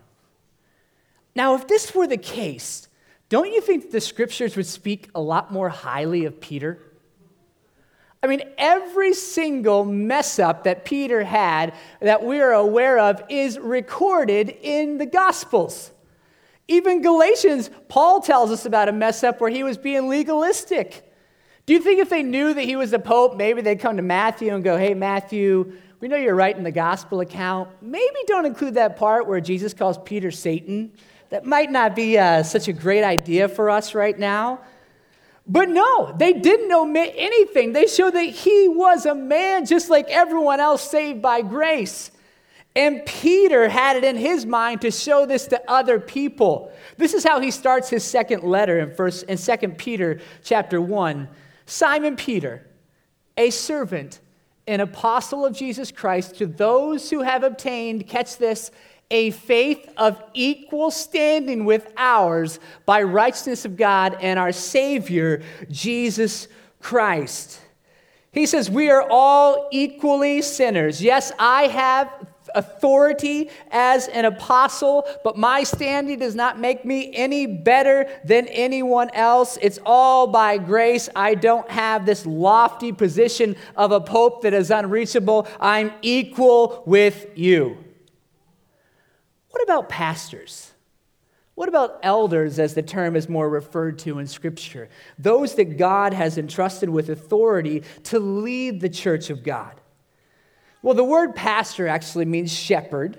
Now, 1.34 1.56
if 1.56 1.70
this 1.70 1.96
were 1.96 2.06
the 2.06 2.18
case, 2.18 2.90
don't 3.30 3.52
you 3.52 3.62
think 3.62 3.92
the 3.92 4.02
scriptures 4.02 4.58
would 4.58 4.68
speak 4.68 5.10
a 5.16 5.22
lot 5.22 5.54
more 5.54 5.70
highly 5.70 6.26
of 6.26 6.42
Peter? 6.42 6.80
I 8.22 8.28
mean, 8.28 8.42
every 8.58 9.14
single 9.14 9.86
mess 9.86 10.38
up 10.38 10.66
that 10.66 10.84
Peter 10.84 11.24
had 11.24 11.74
that 12.02 12.26
we 12.26 12.42
are 12.42 12.52
aware 12.52 13.00
of 13.00 13.24
is 13.30 13.58
recorded 13.58 14.50
in 14.62 14.98
the 14.98 15.06
Gospels. 15.06 15.92
Even 16.68 17.02
Galatians, 17.02 17.70
Paul 17.90 18.22
tells 18.22 18.52
us 18.52 18.66
about 18.66 18.90
a 18.90 18.94
mess 18.94 19.24
up 19.24 19.42
where 19.42 19.50
he 19.50 19.64
was 19.64 19.78
being 19.78 20.08
legalistic. 20.08 21.10
Do 21.66 21.74
you 21.74 21.80
think 21.80 22.00
if 22.00 22.10
they 22.10 22.24
knew 22.24 22.54
that 22.54 22.64
he 22.64 22.76
was 22.76 22.92
the 22.92 23.00
Pope, 23.00 23.36
maybe 23.36 23.62
they'd 23.62 23.80
come 23.80 23.98
to 23.98 24.04
Matthew 24.04 24.54
and 24.54 24.64
go, 24.64 24.78
Hey, 24.78 24.94
Matthew, 24.94 25.74
we 26.00 26.08
know 26.10 26.18
you're 26.18 26.36
writing 26.36 26.64
the 26.64 26.72
gospel 26.72 27.22
account. 27.22 27.70
Maybe 27.82 28.16
don't 28.28 28.46
include 28.46 28.74
that 28.74 28.98
part 28.98 29.28
where 29.28 29.40
Jesus 29.40 29.74
calls 29.74 29.98
Peter 29.98 30.32
Satan. 30.32 30.92
That 31.30 31.46
might 31.46 31.72
not 31.72 31.96
be 31.96 32.18
uh, 32.18 32.44
such 32.44 32.68
a 32.68 32.74
great 32.74 33.04
idea 33.04 33.48
for 33.48 33.70
us 33.70 33.96
right 33.96 34.18
now. 34.18 34.60
But 35.48 35.70
no, 35.70 36.14
they 36.18 36.34
didn't 36.34 36.72
omit 36.72 37.14
anything. 37.18 37.74
They 37.74 37.88
showed 37.88 38.14
that 38.14 38.22
he 38.22 38.68
was 38.70 39.06
a 39.06 39.16
man 39.16 39.66
just 39.66 39.90
like 39.90 40.10
everyone 40.10 40.60
else 40.60 40.90
saved 40.90 41.22
by 41.22 41.42
grace. 41.42 42.12
And 42.76 43.06
Peter 43.06 43.70
had 43.70 43.98
it 43.98 44.04
in 44.04 44.16
his 44.16 44.46
mind 44.46 44.82
to 44.82 44.90
show 44.90 45.26
this 45.26 45.46
to 45.48 45.62
other 45.70 46.00
people. 46.00 46.72
This 46.98 47.14
is 47.14 47.24
how 47.24 47.40
he 47.40 47.52
starts 47.52 47.90
his 47.90 48.04
second 48.04 48.44
letter 48.44 48.80
in 48.80 48.96
first 48.96 49.24
in 49.24 49.38
2 49.38 49.68
Peter 49.70 50.20
chapter 50.44 50.82
1. 50.82 51.28
Simon 51.68 52.16
Peter, 52.16 52.68
a 53.38 53.52
servant, 53.52 54.22
an 54.66 54.80
apostle 54.80 55.46
of 55.46 55.56
Jesus 55.56 55.92
Christ, 55.92 56.36
to 56.38 56.48
those 56.48 57.10
who 57.10 57.22
have 57.22 57.44
obtained, 57.44 58.08
catch 58.08 58.38
this, 58.38 58.72
a 59.12 59.30
faith 59.32 59.88
of 59.98 60.22
equal 60.34 60.90
standing 60.90 61.66
with 61.66 61.92
ours 61.96 62.60
by 62.86 63.04
righteousness 63.04 63.66
of 63.66 63.78
God 63.78 64.18
and 64.20 64.40
our 64.40 64.52
Savior, 64.52 65.44
Jesus 65.70 66.48
Christ. 66.80 67.60
He 68.32 68.48
says, 68.48 68.72
We 68.72 68.90
are 68.90 69.06
all 69.08 69.70
equally 69.72 70.42
sinners. 70.42 71.04
Yes, 71.04 71.32
I 71.38 71.68
have 71.68 72.10
authority 72.56 73.50
as 73.72 74.08
an 74.10 74.26
apostle, 74.26 75.08
but 75.24 75.38
my 75.38 75.64
standing 75.64 76.20
does 76.20 76.36
not 76.36 76.60
make 76.60 76.86
me 76.86 77.14
any 77.14 77.46
better 77.46 78.10
than 78.24 78.48
anyone 78.48 79.10
else. 79.14 79.58
It's 79.62 79.80
all 79.86 80.28
by 80.28 80.58
grace. 80.58 81.10
I 81.16 81.36
don't 81.36 81.70
have 81.70 82.06
this 82.06 82.26
lofty 82.26 82.92
position 82.92 83.56
of 83.76 83.92
a 83.92 84.02
pope 84.02 84.44
that 84.44 84.54
is 84.54 84.72
unreachable. 84.72 85.48
I'm 85.60 85.92
equal 86.02 86.84
with 86.86 87.28
you. 87.36 87.78
What 89.50 89.64
about 89.64 89.90
pastors? 89.90 90.72
What 91.56 91.70
about 91.70 92.00
elders, 92.02 92.58
as 92.58 92.74
the 92.74 92.82
term 92.82 93.16
is 93.16 93.30
more 93.30 93.48
referred 93.48 94.00
to 94.00 94.18
in 94.18 94.26
Scripture? 94.26 94.90
Those 95.20 95.54
that 95.56 95.78
God 95.78 96.12
has 96.12 96.40
entrusted 96.40 96.90
with 96.90 97.10
authority 97.10 97.84
to 98.06 98.20
lead 98.20 98.82
the 98.82 98.90
church 98.90 99.30
of 99.30 99.44
God. 99.44 99.80
Well, 100.84 100.94
the 100.94 101.04
word 101.04 101.34
pastor 101.34 101.88
actually 101.88 102.26
means 102.26 102.52
shepherd. 102.54 103.18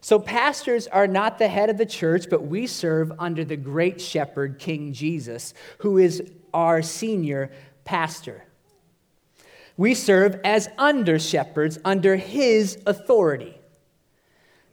So, 0.00 0.18
pastors 0.18 0.86
are 0.88 1.06
not 1.06 1.38
the 1.38 1.48
head 1.48 1.70
of 1.70 1.78
the 1.78 1.86
church, 1.86 2.26
but 2.28 2.46
we 2.46 2.66
serve 2.66 3.12
under 3.18 3.42
the 3.42 3.56
great 3.56 4.00
shepherd, 4.00 4.58
King 4.58 4.92
Jesus, 4.92 5.54
who 5.78 5.96
is 5.96 6.22
our 6.52 6.82
senior 6.82 7.50
pastor. 7.84 8.44
We 9.76 9.94
serve 9.94 10.40
as 10.44 10.68
under 10.76 11.18
shepherds 11.18 11.78
under 11.84 12.16
his 12.16 12.78
authority. 12.84 13.56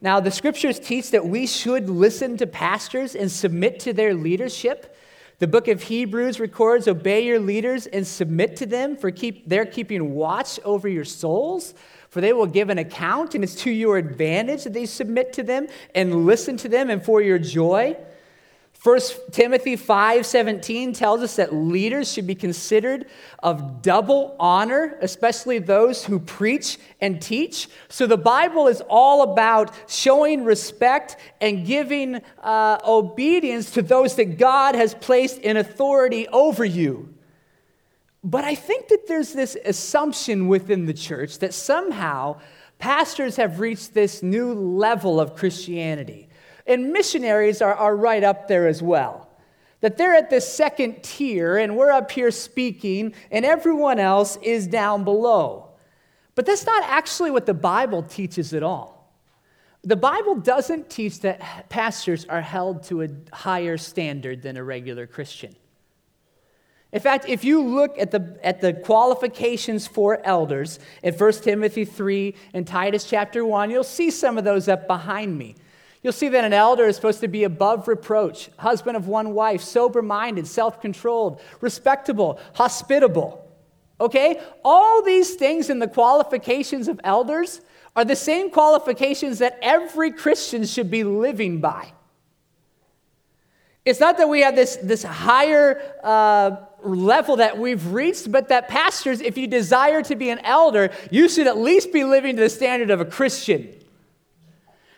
Now, 0.02 0.20
the 0.20 0.32
scriptures 0.32 0.80
teach 0.80 1.12
that 1.12 1.28
we 1.28 1.46
should 1.46 1.90
listen 1.90 2.38
to 2.38 2.48
pastors 2.48 3.16
and 3.16 3.32
submit 3.32 3.80
to 3.82 3.94
their 3.94 4.16
leadership. 4.16 4.96
The 5.38 5.48
book 5.48 5.68
of 5.68 5.84
Hebrews 5.84 6.40
records, 6.40 6.88
Obey 6.88 7.26
your 7.26 7.40
leaders 7.40 7.88
and 7.88 8.06
submit 8.06 8.56
to 8.58 8.66
them, 8.66 8.98
for 8.98 9.12
keep, 9.12 9.48
they're 9.48 9.66
keeping 9.66 10.14
watch 10.14 10.60
over 10.64 10.88
your 10.88 11.06
souls. 11.06 11.74
For 12.12 12.20
they 12.20 12.34
will 12.34 12.46
give 12.46 12.70
an 12.70 12.78
account, 12.78 13.36
and 13.36 13.44
it's 13.44 13.56
to 13.64 13.72
your 13.72 13.98
advantage 13.98 14.66
that 14.66 14.74
they 14.74 14.86
submit 14.86 15.32
to 15.34 15.44
them 15.44 15.68
and 15.96 16.26
listen 16.26 16.58
to 16.58 16.68
them, 16.68 16.90
and 16.90 17.04
for 17.04 17.22
your 17.22 17.40
joy. 17.40 17.96
1 18.84 19.00
Timothy 19.32 19.78
5:17 19.78 20.92
tells 20.94 21.22
us 21.22 21.38
that 21.38 21.54
leaders 21.54 22.12
should 22.12 22.28
be 22.28 22.36
considered 22.36 23.06
of 23.42 23.82
double 23.82 24.36
honor, 24.40 24.98
especially 25.02 25.60
those 25.60 26.04
who 26.04 26.20
preach 26.20 26.80
and 27.00 27.22
teach. 27.22 27.70
So 27.88 28.06
the 28.08 28.18
Bible 28.18 28.68
is 28.68 28.82
all 28.90 29.22
about 29.22 29.72
showing 29.88 30.44
respect 30.44 31.16
and 31.40 31.66
giving 31.66 32.22
uh, 32.44 32.80
obedience 32.86 33.72
to 33.72 33.82
those 33.82 34.16
that 34.16 34.38
God 34.38 34.76
has 34.76 34.96
placed 34.96 35.38
in 35.38 35.56
authority 35.56 36.28
over 36.28 36.66
you. 36.66 37.14
But 38.24 38.44
I 38.44 38.56
think 38.56 38.90
that 38.90 39.08
there's 39.08 39.34
this 39.34 39.58
assumption 39.66 40.48
within 40.48 40.86
the 40.86 40.94
church 40.94 41.40
that 41.40 41.54
somehow 41.54 42.40
pastors 42.78 43.36
have 43.38 43.60
reached 43.60 43.94
this 43.94 44.22
new 44.22 44.54
level 44.54 45.20
of 45.20 45.36
Christianity 45.36 46.30
and 46.68 46.92
missionaries 46.92 47.62
are, 47.62 47.74
are 47.74 47.96
right 47.96 48.24
up 48.24 48.48
there 48.48 48.68
as 48.68 48.82
well. 48.82 49.30
That 49.82 49.98
they're 49.98 50.14
at 50.14 50.30
this 50.30 50.52
second 50.52 51.04
tier, 51.04 51.58
and 51.58 51.76
we're 51.76 51.92
up 51.92 52.12
here 52.12 52.32
speaking, 52.32 53.14
and 53.32 53.46
everyone 53.46 54.00
else 54.00 54.38
is 54.42 54.68
down 54.68 55.04
below. 55.04 55.70
But 56.36 56.46
that's 56.46 56.66
not 56.66 56.84
actually 56.84 57.32
what 57.32 57.46
the 57.46 57.54
Bible 57.54 58.04
teaches 58.04 58.54
at 58.54 58.64
all. 58.64 59.12
The 59.84 59.96
Bible 59.96 60.36
doesn't 60.36 60.92
teach 60.92 61.22
that 61.22 61.70
pastors 61.70 62.26
are 62.26 62.42
held 62.42 62.84
to 62.84 63.02
a 63.02 63.08
higher 63.34 63.78
standard 63.78 64.44
than 64.44 64.56
a 64.56 64.64
regular 64.64 65.08
Christian. 65.08 65.56
In 66.94 67.00
fact, 67.00 67.26
if 67.30 67.46
you 67.46 67.64
look 67.64 67.98
at 67.98 68.12
the, 68.12 68.38
at 68.44 68.60
the 68.60 68.74
qualifications 68.74 69.88
for 69.88 70.26
elders 70.26 70.80
in 71.04 71.14
1 71.14 71.32
Timothy 71.34 71.86
3 71.86 72.36
and 72.54 72.68
Titus 72.68 73.06
chapter 73.06 73.46
1, 73.46 73.72
you'll 73.72 73.84
see 73.84 74.12
some 74.12 74.38
of 74.38 74.44
those 74.44 74.68
up 74.68 74.88
behind 74.88 75.38
me. 75.38 75.56
You'll 76.04 76.14
see 76.14 76.30
that 76.30 76.44
an 76.44 76.52
elder 76.52 76.86
is 76.86 76.96
supposed 76.96 77.22
to 77.22 77.28
be 77.28 77.44
above 77.44 77.88
reproach, 77.88 78.50
husband 78.58 78.98
of 78.98 79.08
one 79.08 79.34
wife, 79.34 79.62
sober 79.62 80.02
minded, 80.02 80.48
self 80.48 80.82
controlled, 80.82 81.40
respectable, 81.62 82.40
hospitable. 82.56 83.48
Okay? 84.00 84.42
All 84.66 85.04
these 85.04 85.36
things 85.36 85.70
in 85.70 85.80
the 85.80 85.88
qualifications 85.88 86.88
of 86.88 87.00
elders 87.04 87.62
are 87.96 88.04
the 88.04 88.16
same 88.16 88.50
qualifications 88.50 89.40
that 89.40 89.60
every 89.62 90.12
Christian 90.12 90.66
should 90.66 90.90
be 90.90 91.04
living 91.04 91.62
by. 91.62 91.94
It's 93.84 94.00
not 94.00 94.18
that 94.18 94.30
we 94.30 94.42
have 94.42 94.56
this, 94.56 94.78
this 94.78 95.04
higher 95.04 95.82
uh, 96.04 96.58
level 96.84 97.38
that 97.38 97.58
we've 97.58 97.94
reached, 97.94 98.32
but 98.32 98.50
that 98.50 98.68
pastors, 98.68 99.22
if 99.22 99.38
you 99.38 99.48
desire 99.48 100.02
to 100.04 100.16
be 100.16 100.30
an 100.30 100.40
elder, 100.40 100.92
you 101.10 101.30
should 101.30 101.48
at 101.48 101.58
least 101.58 101.92
be 101.92 102.04
living 102.04 102.36
to 102.36 102.42
the 102.42 102.50
standard 102.50 102.90
of 102.90 103.02
a 103.02 103.06
Christian. 103.06 103.76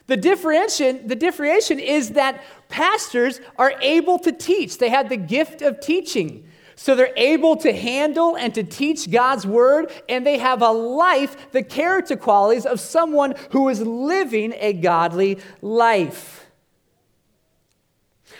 The 0.07 0.17
differentiation, 0.17 1.07
the 1.07 1.15
differentiation 1.15 1.79
is 1.79 2.11
that 2.11 2.43
pastors 2.69 3.39
are 3.57 3.73
able 3.81 4.19
to 4.19 4.31
teach. 4.31 4.77
They 4.77 4.89
have 4.89 5.09
the 5.09 5.17
gift 5.17 5.61
of 5.61 5.79
teaching. 5.79 6.49
So 6.75 6.95
they're 6.95 7.13
able 7.15 7.55
to 7.57 7.71
handle 7.71 8.35
and 8.35 8.53
to 8.55 8.63
teach 8.63 9.09
God's 9.09 9.45
word, 9.45 9.91
and 10.09 10.25
they 10.25 10.39
have 10.39 10.61
a 10.61 10.71
life, 10.71 11.51
the 11.51 11.63
character 11.63 12.17
qualities 12.17 12.65
of 12.65 12.79
someone 12.79 13.35
who 13.51 13.69
is 13.69 13.81
living 13.81 14.53
a 14.57 14.73
godly 14.73 15.39
life. 15.61 16.47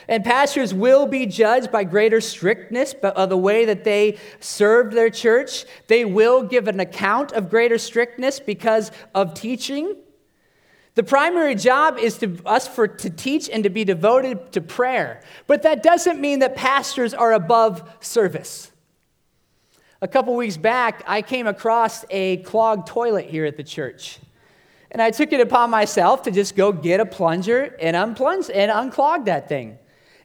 And 0.08 0.24
pastors 0.24 0.74
will 0.74 1.08
be 1.08 1.26
judged 1.26 1.72
by 1.72 1.84
greater 1.84 2.20
strictness 2.22 2.94
of 3.02 3.30
the 3.30 3.38
way 3.38 3.66
that 3.66 3.84
they 3.84 4.18
served 4.40 4.94
their 4.94 5.10
church. 5.10 5.66
They 5.88 6.06
will 6.06 6.44
give 6.44 6.68
an 6.68 6.80
account 6.80 7.32
of 7.32 7.50
greater 7.50 7.78
strictness 7.78 8.40
because 8.40 8.92
of 9.16 9.34
teaching. 9.34 9.96
The 10.96 11.04
primary 11.04 11.56
job 11.56 11.98
is 11.98 12.18
to 12.20 12.38
us 12.46 12.68
for 12.68 12.88
to 12.88 13.10
teach 13.10 13.50
and 13.50 13.64
to 13.64 13.70
be 13.70 13.84
devoted 13.84 14.52
to 14.52 14.62
prayer. 14.62 15.22
But 15.48 15.64
that 15.64 15.82
doesn't 15.82 16.20
mean 16.20 16.40
that 16.40 16.56
pastors 16.56 17.14
are 17.14 17.34
above 17.34 17.90
service. 18.00 18.72
A 20.02 20.08
couple 20.08 20.36
weeks 20.36 20.58
back, 20.58 21.02
I 21.08 21.22
came 21.22 21.48
across 21.48 22.06
a 22.10 22.38
clogged 22.38 22.88
toilet 22.88 23.26
here 23.26 23.46
at 23.46 23.58
the 23.58 23.64
church. 23.64 24.20
And 24.92 25.02
I 25.02 25.10
took 25.10 25.34
it 25.34 25.40
upon 25.40 25.72
myself 25.72 26.24
to 26.24 26.32
just 26.32 26.56
go 26.56 26.72
get 26.72 27.00
a 27.00 27.06
plunger 27.06 27.76
and 27.82 27.96
unplunge 27.96 28.52
and 28.54 28.70
unclog 28.70 29.26
that 29.26 29.50
thing. 29.50 29.80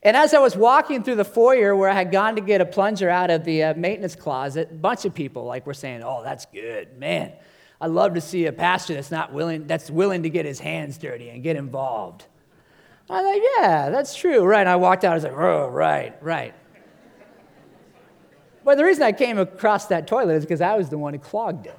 And 0.08 0.16
as 0.16 0.32
I 0.32 0.38
was 0.38 0.56
walking 0.56 1.02
through 1.02 1.16
the 1.16 1.24
foyer 1.26 1.76
where 1.76 1.90
I 1.90 1.92
had 1.92 2.10
gone 2.10 2.36
to 2.36 2.40
get 2.40 2.62
a 2.62 2.64
plunger 2.64 3.10
out 3.10 3.28
of 3.28 3.44
the 3.44 3.62
uh, 3.62 3.74
maintenance 3.74 4.16
closet, 4.16 4.70
a 4.70 4.74
bunch 4.74 5.04
of 5.04 5.12
people 5.12 5.44
like 5.44 5.66
were 5.66 5.74
saying, 5.74 6.02
"Oh, 6.02 6.22
that's 6.24 6.46
good, 6.46 6.98
man." 6.98 7.34
I 7.78 7.88
love 7.88 8.14
to 8.14 8.22
see 8.22 8.46
a 8.46 8.52
pastor 8.54 8.94
that's 8.94 9.10
not 9.10 9.34
willing, 9.34 9.66
that's 9.66 9.90
willing 9.90 10.22
to 10.22 10.30
get 10.30 10.46
his 10.46 10.60
hands 10.60 10.96
dirty 10.96 11.28
and 11.28 11.42
get 11.42 11.56
involved. 11.56 12.24
I 13.10 13.22
thought, 13.22 13.42
yeah, 13.58 13.90
that's 13.90 14.14
true, 14.14 14.44
right? 14.44 14.60
And 14.60 14.68
I 14.70 14.76
walked 14.76 15.04
out, 15.04 15.12
I 15.12 15.14
was 15.14 15.24
like, 15.24 15.34
oh, 15.34 15.68
right, 15.68 16.16
right. 16.22 16.54
But 18.64 18.78
the 18.78 18.84
reason 18.84 19.02
I 19.02 19.12
came 19.12 19.36
across 19.36 19.88
that 19.88 20.06
toilet 20.06 20.36
is 20.36 20.44
because 20.44 20.62
I 20.62 20.74
was 20.74 20.88
the 20.88 20.96
one 20.96 21.12
who 21.12 21.20
clogged 21.20 21.66
it. 21.66 21.78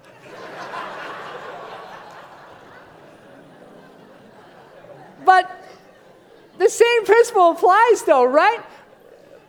but 5.26 5.59
the 6.60 6.70
same 6.70 7.06
principle 7.06 7.52
applies, 7.52 8.04
though, 8.04 8.26
right? 8.26 8.60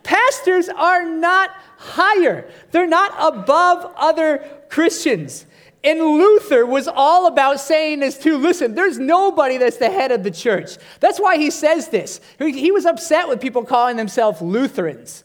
Pastors 0.02 0.68
are 0.68 1.04
not 1.04 1.50
higher, 1.76 2.48
they're 2.70 2.86
not 2.86 3.12
above 3.18 3.92
other 3.96 4.48
Christians. 4.68 5.46
And 5.82 5.98
Luther 5.98 6.66
was 6.66 6.88
all 6.88 7.26
about 7.26 7.58
saying 7.58 8.00
this 8.00 8.18
too. 8.18 8.36
Listen, 8.36 8.74
there's 8.74 8.98
nobody 8.98 9.56
that's 9.56 9.78
the 9.78 9.88
head 9.88 10.12
of 10.12 10.22
the 10.22 10.30
church. 10.30 10.76
That's 11.00 11.18
why 11.18 11.38
he 11.38 11.50
says 11.50 11.88
this. 11.88 12.20
He 12.38 12.70
was 12.70 12.84
upset 12.84 13.28
with 13.28 13.40
people 13.40 13.64
calling 13.64 13.96
themselves 13.96 14.42
Lutherans. 14.42 15.24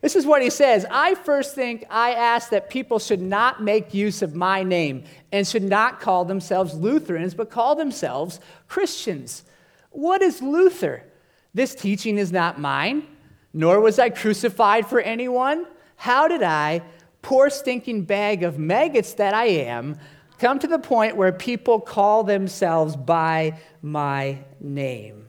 This 0.00 0.16
is 0.16 0.26
what 0.26 0.42
he 0.42 0.50
says 0.50 0.84
I 0.90 1.14
first 1.14 1.54
think 1.54 1.84
I 1.88 2.14
ask 2.14 2.50
that 2.50 2.68
people 2.68 2.98
should 2.98 3.22
not 3.22 3.62
make 3.62 3.94
use 3.94 4.22
of 4.22 4.34
my 4.34 4.64
name 4.64 5.04
and 5.30 5.46
should 5.46 5.62
not 5.62 6.00
call 6.00 6.24
themselves 6.24 6.74
Lutherans, 6.74 7.34
but 7.34 7.50
call 7.50 7.76
themselves 7.76 8.40
Christians. 8.66 9.44
What 9.90 10.20
is 10.20 10.42
Luther? 10.42 11.04
This 11.54 11.74
teaching 11.74 12.18
is 12.18 12.32
not 12.32 12.58
mine, 12.58 13.06
nor 13.52 13.80
was 13.80 13.98
I 13.98 14.10
crucified 14.10 14.86
for 14.86 15.00
anyone. 15.00 15.66
How 15.96 16.26
did 16.26 16.42
I, 16.42 16.82
poor 17.20 17.50
stinking 17.50 18.04
bag 18.04 18.42
of 18.42 18.58
maggots 18.58 19.14
that 19.14 19.34
I 19.34 19.46
am, 19.46 19.98
come 20.38 20.58
to 20.58 20.66
the 20.66 20.78
point 20.78 21.16
where 21.16 21.32
people 21.32 21.78
call 21.78 22.24
themselves 22.24 22.96
by 22.96 23.58
my 23.82 24.38
name? 24.60 25.28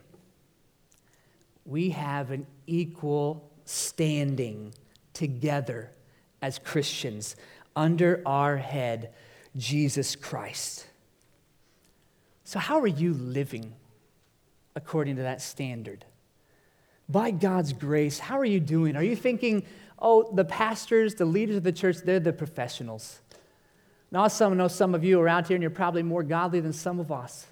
We 1.66 1.90
have 1.90 2.32
an 2.32 2.48
equal 2.68 3.52
standing 3.66 4.74
together 5.14 5.92
as 6.42 6.58
Christians 6.58 7.36
under 7.76 8.22
our 8.26 8.58
head, 8.58 9.14
Jesus 9.56 10.16
Christ. 10.16 10.88
So, 12.44 12.60
how 12.60 12.80
are 12.80 12.88
you 12.88 13.14
living 13.14 13.74
according 14.76 15.18
to 15.18 15.22
that 15.24 15.42
standard? 15.42 16.06
By 17.10 17.32
God's 17.32 17.74
grace, 17.74 18.20
how 18.20 18.40
are 18.40 18.46
you 18.46 18.60
doing? 18.60 18.96
Are 18.96 19.04
you 19.04 19.16
thinking, 19.16 19.66
oh, 20.00 20.32
the 20.34 20.46
pastors, 20.46 21.16
the 21.16 21.26
leaders 21.26 21.58
of 21.58 21.64
the 21.64 21.72
church, 21.72 21.98
they're 21.98 22.20
the 22.20 22.34
professionals? 22.34 23.20
Now, 24.12 24.28
some 24.28 24.56
know 24.58 24.68
some 24.68 24.94
of 24.94 25.04
you 25.04 25.20
around 25.20 25.48
here, 25.48 25.56
and 25.56 25.62
you're 25.62 25.72
probably 25.72 26.04
more 26.04 26.24
godly 26.24 26.60
than 26.60 26.74
some 26.74 27.00
of 27.00 27.12
us. 27.12 27.48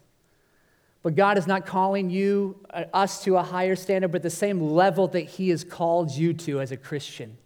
But 1.04 1.16
God 1.16 1.38
is 1.38 1.48
not 1.48 1.66
calling 1.66 2.12
you, 2.12 2.56
uh, 2.70 2.84
us 2.94 3.24
to 3.24 3.38
a 3.38 3.44
higher 3.44 3.76
standard, 3.76 4.12
but 4.12 4.22
the 4.22 4.30
same 4.30 4.62
level 4.62 5.08
that 5.08 5.22
He 5.22 5.50
has 5.50 5.64
called 5.64 6.12
you 6.12 6.34
to 6.34 6.62
as 6.62 6.72
a 6.72 6.78
Christian. 6.78 7.38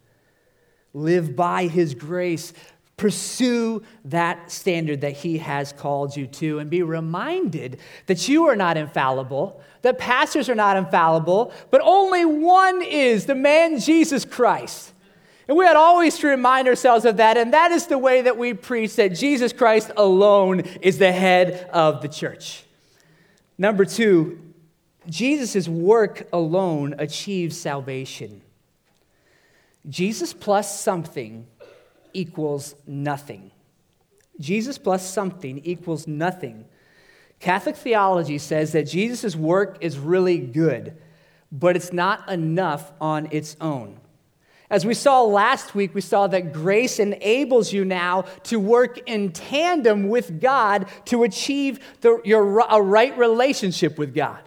Live 0.94 1.36
by 1.36 1.68
His 1.68 1.96
grace. 1.96 2.52
Pursue 2.98 3.84
that 4.06 4.50
standard 4.50 5.02
that 5.02 5.14
He 5.14 5.40
has 5.40 5.74
called 5.74 6.16
you 6.16 6.28
to, 6.28 6.60
and 6.60 6.70
be 6.70 6.82
reminded 6.82 7.80
that 8.06 8.28
you 8.30 8.46
are 8.46 8.56
not 8.56 8.78
infallible, 8.78 9.62
that 9.82 9.98
pastors 9.98 10.50
are 10.50 10.56
not 10.56 10.78
infallible, 10.78 11.52
but 11.72 11.82
only 11.84 12.24
one 12.24 12.82
is 12.82 13.26
the 13.26 13.36
man 13.36 13.80
Jesus 13.80 14.24
Christ. 14.24 14.94
And 15.48 15.58
we 15.58 15.68
ought 15.68 15.76
always 15.76 16.18
to 16.20 16.28
remind 16.28 16.68
ourselves 16.68 17.06
of 17.06 17.18
that, 17.18 17.38
and 17.38 17.54
that 17.54 17.72
is 17.72 17.88
the 17.88 17.98
way 17.98 18.22
that 18.22 18.38
we 18.38 18.54
preach 18.54 18.96
that 18.96 19.10
Jesus 19.10 19.54
Christ 19.54 19.92
alone 19.96 20.62
is 20.82 20.98
the 20.98 21.12
head 21.12 21.70
of 21.72 22.02
the 22.02 22.08
church. 22.08 22.64
Number 23.58 23.86
two, 23.86 24.42
Jesus' 25.08 25.68
work 25.68 26.28
alone 26.34 26.96
achieves 26.98 27.60
salvation. 27.60 28.42
Jesus 29.88 30.34
plus 30.34 30.80
something 30.80 31.46
equals 32.16 32.76
nothing. 32.88 33.52
Jesus 34.40 34.78
plus 34.78 35.08
something 35.10 35.62
equals 35.64 36.08
nothing. 36.08 36.66
Catholic 37.40 37.76
theology 37.76 38.38
says 38.38 38.72
that 38.72 38.84
Jesus' 38.84 39.36
work 39.36 39.78
is 39.82 39.98
really 39.98 40.38
good, 40.38 40.96
but 41.52 41.76
it's 41.76 41.94
not 41.94 42.30
enough 42.30 42.92
on 43.00 43.28
its 43.32 43.56
own. 43.62 44.00
As 44.70 44.86
we 44.86 44.96
saw 44.96 45.22
last 45.22 45.76
week, 45.76 45.94
we 45.94 46.02
saw 46.02 46.26
that 46.28 46.52
grace 46.52 46.98
enables 46.98 47.72
you 47.72 47.86
now 47.86 48.24
to 48.44 48.60
work 48.60 48.98
in 49.08 49.32
tandem 49.32 50.10
with 50.10 50.42
God 50.42 50.88
to 51.06 51.24
achieve 51.24 51.80
the, 52.02 52.20
your, 52.26 52.60
a 52.60 52.82
right 52.82 53.16
relationship 53.18 54.00
with 54.00 54.16
God. 54.16 54.40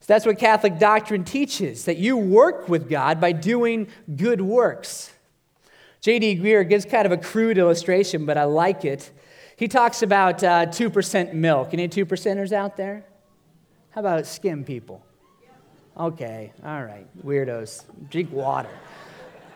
So 0.00 0.06
that's 0.08 0.26
what 0.26 0.38
Catholic 0.38 0.78
doctrine 0.78 1.24
teaches 1.24 1.84
that 1.84 1.96
you 1.96 2.16
work 2.16 2.68
with 2.68 2.90
God 2.90 3.20
by 3.20 3.32
doing 3.32 3.86
good 4.16 4.40
works. 4.40 5.12
J.D. 6.04 6.36
Greear 6.36 6.68
gives 6.68 6.84
kind 6.84 7.06
of 7.06 7.12
a 7.12 7.16
crude 7.16 7.56
illustration, 7.56 8.26
but 8.26 8.36
I 8.36 8.44
like 8.44 8.84
it. 8.84 9.10
He 9.56 9.68
talks 9.68 10.02
about 10.02 10.44
uh, 10.44 10.66
2% 10.66 11.32
milk. 11.32 11.70
Any 11.72 11.88
2 11.88 12.04
percenters 12.04 12.52
out 12.52 12.76
there? 12.76 13.06
How 13.88 14.02
about 14.02 14.26
skim 14.26 14.64
people? 14.64 15.02
Okay, 15.98 16.52
all 16.62 16.84
right, 16.84 17.06
weirdos. 17.24 17.84
Drink 18.10 18.30
water. 18.30 18.68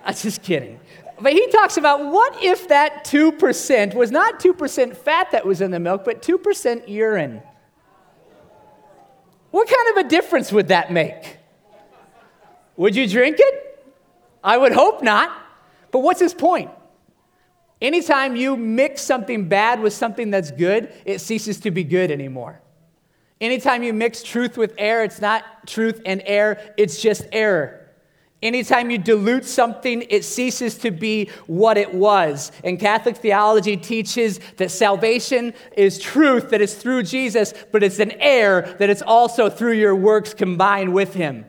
I'm 0.07 0.15
just 0.15 0.43
kidding. 0.43 0.81
But 1.21 1.35
he 1.35 1.49
talks 1.49 1.77
about 1.77 2.07
what 2.07 2.43
if 2.43 2.69
that 2.69 3.05
2% 3.05 3.93
was 3.93 4.11
not 4.11 4.41
2% 4.41 4.97
fat 4.97 5.31
that 5.33 5.45
was 5.45 5.61
in 5.61 5.71
the 5.71 5.81
milk, 5.81 6.03
but 6.07 6.23
2% 6.23 6.89
urine? 6.89 7.43
What 9.51 9.69
kind 9.69 9.99
of 9.99 10.07
a 10.07 10.09
difference 10.09 10.51
would 10.51 10.69
that 10.69 10.91
make? 10.91 11.37
Would 12.77 12.97
you 12.97 13.07
drink 13.07 13.37
it? 13.39 13.85
I 14.43 14.57
would 14.57 14.73
hope 14.73 15.03
not. 15.03 15.45
But 15.91 16.01
what's 16.01 16.21
his 16.21 16.35
point? 16.35 16.71
Anytime 17.81 18.35
you 18.35 18.57
mix 18.57 19.03
something 19.03 19.49
bad 19.49 19.81
with 19.81 19.93
something 19.93 20.31
that's 20.31 20.51
good, 20.51 20.93
it 21.05 21.21
ceases 21.21 21.61
to 21.61 21.71
be 21.71 21.85
good 21.85 22.11
anymore. 22.11 22.61
Anytime 23.41 23.85
you 23.85 23.93
mix 23.93 24.23
truth 24.23 24.57
with 24.57 24.75
error, 24.79 25.05
it's 25.05 25.21
not 25.21 25.45
truth 25.67 26.01
and 26.05 26.21
error, 26.27 26.59
it's 26.77 27.01
just 27.01 27.27
error. 27.31 27.89
Anytime 28.41 28.91
you 28.91 28.99
dilute 28.99 29.45
something, 29.45 30.05
it 30.11 30.25
ceases 30.25 30.79
to 30.79 30.93
be 30.93 31.29
what 31.47 31.77
it 31.77 31.93
was. 31.93 32.53
And 32.63 32.79
Catholic 32.79 33.17
theology 33.17 33.77
teaches 33.77 34.39
that 34.59 34.71
salvation 34.71 35.55
is 35.77 35.99
truth, 35.99 36.51
that 36.51 36.61
is 36.61 36.75
through 36.75 37.03
Jesus, 37.05 37.53
but 37.73 37.83
it's 37.83 37.99
an 37.99 38.13
error 38.13 38.77
that 38.79 38.91
it's 38.91 39.03
also 39.03 39.51
through 39.51 39.73
your 39.73 39.95
works 39.95 40.35
combined 40.35 40.93
with 40.93 41.15
Him. 41.15 41.47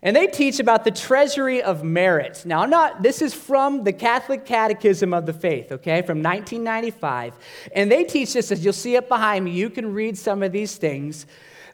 And 0.00 0.14
they 0.14 0.28
teach 0.28 0.60
about 0.60 0.84
the 0.84 0.92
treasury 0.92 1.60
of 1.60 1.82
merit. 1.82 2.44
Now, 2.46 2.60
I'm 2.60 2.70
not, 2.70 3.02
this 3.02 3.20
is 3.20 3.34
from 3.34 3.82
the 3.82 3.92
Catholic 3.92 4.44
Catechism 4.46 5.12
of 5.12 5.26
the 5.26 5.32
Faith, 5.32 5.72
okay, 5.72 6.02
from 6.02 6.22
1995. 6.22 7.34
And 7.74 7.90
they 7.90 8.04
teach 8.04 8.32
this, 8.34 8.52
as 8.52 8.64
you'll 8.64 8.72
see 8.72 8.94
it 8.94 9.08
behind 9.08 9.44
me, 9.44 9.50
you 9.50 9.70
can 9.70 9.92
read 9.92 10.16
some 10.16 10.44
of 10.44 10.52
these 10.52 10.76
things 10.76 11.26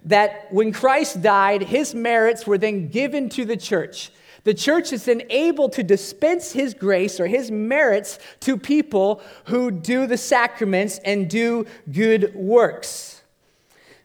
that 0.07 0.51
when 0.51 0.73
Christ 0.73 1.21
died, 1.21 1.63
his 1.63 1.95
merits 1.95 2.47
were 2.47 2.59
then 2.59 2.89
given 2.89 3.29
to 3.31 3.45
the 3.45 3.57
church. 3.57 4.11
The 4.45 4.55
church 4.55 4.93
is 4.93 5.05
then 5.05 5.23
able 5.31 5.71
to 5.71 5.83
dispense 5.83 6.53
his 6.53 6.75
grace 6.75 7.19
or 7.19 7.27
his 7.27 7.51
merits 7.51 8.19
to 8.41 8.59
people 8.59 9.23
who 9.47 9.71
do 9.71 10.07
the 10.07 10.19
sacraments 10.19 10.99
and 11.05 11.29
do 11.29 11.67
good 11.91 12.35
works. 12.35 13.23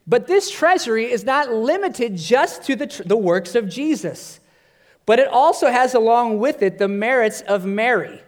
But 0.09 0.25
this 0.25 0.49
treasury 0.49 1.11
is 1.11 1.23
not 1.23 1.53
limited 1.53 2.17
just 2.17 2.63
to 2.63 2.75
the, 2.75 2.87
tr- 2.87 3.03
the 3.03 3.15
works 3.15 3.53
of 3.53 3.69
Jesus, 3.69 4.39
but 5.05 5.19
it 5.19 5.27
also 5.27 5.69
has 5.69 5.93
along 5.93 6.39
with 6.39 6.63
it 6.63 6.79
the 6.79 6.87
merits 6.87 7.41
of 7.41 7.63
Mary. 7.63 8.19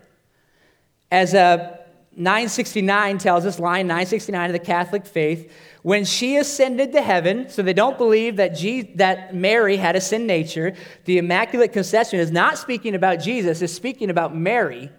As 1.10 1.34
a 1.34 1.40
uh, 1.40 1.78
969 2.16 3.18
tells 3.18 3.46
us, 3.46 3.58
line 3.58 3.88
969 3.88 4.50
of 4.50 4.54
the 4.54 4.60
Catholic 4.60 5.06
faith, 5.06 5.52
when 5.82 6.06
she 6.06 6.38
ascended 6.38 6.92
to 6.92 7.02
heaven, 7.02 7.50
so 7.50 7.62
they 7.64 7.74
don't 7.74 7.98
believe 7.98 8.36
that, 8.36 8.50
Je- 8.50 8.94
that 8.96 9.34
Mary 9.34 9.78
had 9.78 9.96
a 9.96 10.02
sin 10.02 10.28
nature, 10.28 10.76
the 11.06 11.18
Immaculate 11.18 11.74
Conception 11.74 12.20
is 12.20 12.30
not 12.30 12.58
speaking 12.58 12.96
about 12.96 13.16
Jesus, 13.22 13.62
it's 13.62 13.74
speaking 13.74 14.10
about 14.10 14.36
Mary. 14.36 14.92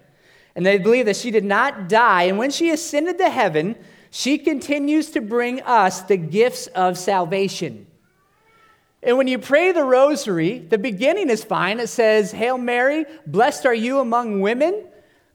And 0.56 0.66
they 0.66 0.78
believe 0.78 1.06
that 1.06 1.16
she 1.16 1.30
did 1.30 1.44
not 1.44 1.88
die. 1.88 2.24
And 2.24 2.38
when 2.38 2.50
she 2.50 2.70
ascended 2.70 3.18
to 3.18 3.30
heaven, 3.30 3.76
she 4.14 4.36
continues 4.36 5.12
to 5.12 5.22
bring 5.22 5.62
us 5.62 6.02
the 6.02 6.18
gifts 6.18 6.66
of 6.66 6.98
salvation. 6.98 7.86
And 9.02 9.16
when 9.16 9.26
you 9.26 9.38
pray 9.38 9.72
the 9.72 9.84
rosary, 9.84 10.58
the 10.58 10.76
beginning 10.76 11.30
is 11.30 11.42
fine. 11.42 11.80
It 11.80 11.88
says, 11.88 12.30
Hail 12.30 12.58
Mary, 12.58 13.06
blessed 13.26 13.64
are 13.64 13.74
you 13.74 14.00
among 14.00 14.42
women. 14.42 14.84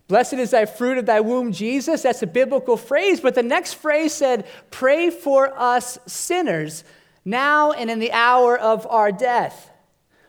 Blessed 0.07 0.33
is 0.33 0.51
thy 0.51 0.65
fruit 0.67 0.99
of 0.99 1.07
thy 1.07 1.21
womb, 1.21 1.51
Jesus. 1.53 2.03
That's 2.03 2.21
a 2.21 2.27
biblical 2.27 2.77
phrase. 2.77 3.19
But 3.19 3.33
the 3.33 3.41
next 3.41 3.73
phrase 3.73 4.13
said, 4.13 4.45
Pray 4.69 5.09
for 5.09 5.59
us 5.59 5.97
sinners, 6.05 6.83
now 7.25 7.71
and 7.71 7.89
in 7.89 7.97
the 7.97 8.11
hour 8.11 8.55
of 8.59 8.85
our 8.85 9.11
death. 9.11 9.71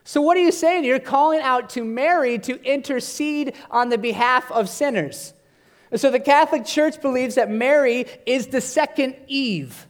So, 0.03 0.21
what 0.21 0.35
are 0.37 0.41
you 0.41 0.51
saying? 0.51 0.85
You're 0.85 0.97
calling 0.97 1.41
out 1.41 1.69
to 1.71 1.85
Mary 1.85 2.39
to 2.39 2.59
intercede 2.63 3.53
on 3.69 3.89
the 3.89 3.99
behalf 3.99 4.51
of 4.51 4.69
sinners. 4.69 5.35
So 5.95 6.11
the 6.11 6.19
Catholic 6.19 6.65
Church 6.65 7.01
believes 7.01 7.35
that 7.35 7.49
Mary 7.49 8.05
is 8.25 8.47
the 8.47 8.61
second 8.61 9.15
Eve. 9.27 9.87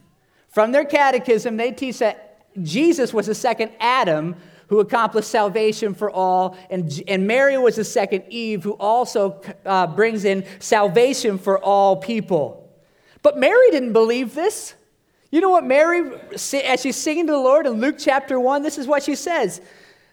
From 0.48 0.72
their 0.72 0.84
catechism, 0.84 1.56
they 1.56 1.72
teach 1.72 1.98
that 1.98 2.46
Jesus 2.62 3.12
was 3.12 3.26
the 3.26 3.34
second 3.34 3.72
Adam 3.78 4.34
who 4.68 4.80
accomplished 4.80 5.28
salvation 5.28 5.94
for 5.94 6.10
all, 6.10 6.56
and, 6.70 7.02
and 7.08 7.26
Mary 7.26 7.58
was 7.58 7.76
the 7.76 7.84
second 7.84 8.22
Eve 8.28 8.62
who 8.62 8.72
also 8.74 9.42
uh, 9.66 9.86
brings 9.86 10.24
in 10.24 10.44
salvation 10.60 11.38
for 11.38 11.58
all 11.58 11.96
people. 11.96 12.72
But 13.22 13.36
Mary 13.36 13.70
didn't 13.70 13.92
believe 13.92 14.34
this. 14.34 14.74
You 15.30 15.40
know 15.40 15.50
what 15.50 15.64
Mary, 15.64 16.12
as 16.32 16.80
she's 16.80 16.96
singing 16.96 17.26
to 17.26 17.32
the 17.32 17.38
Lord 17.38 17.66
in 17.66 17.74
Luke 17.74 17.96
chapter 17.98 18.38
1, 18.40 18.62
this 18.62 18.78
is 18.78 18.86
what 18.86 19.02
she 19.02 19.14
says 19.14 19.60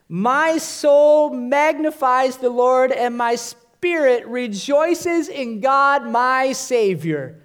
My 0.10 0.58
soul 0.58 1.30
magnifies 1.32 2.38
the 2.38 2.50
Lord, 2.50 2.92
and 2.92 3.18
my 3.18 3.36
spirit 3.36 3.67
rejoices 3.82 5.28
in 5.30 5.60
God 5.60 6.06
my 6.06 6.52
Savior. 6.52 7.42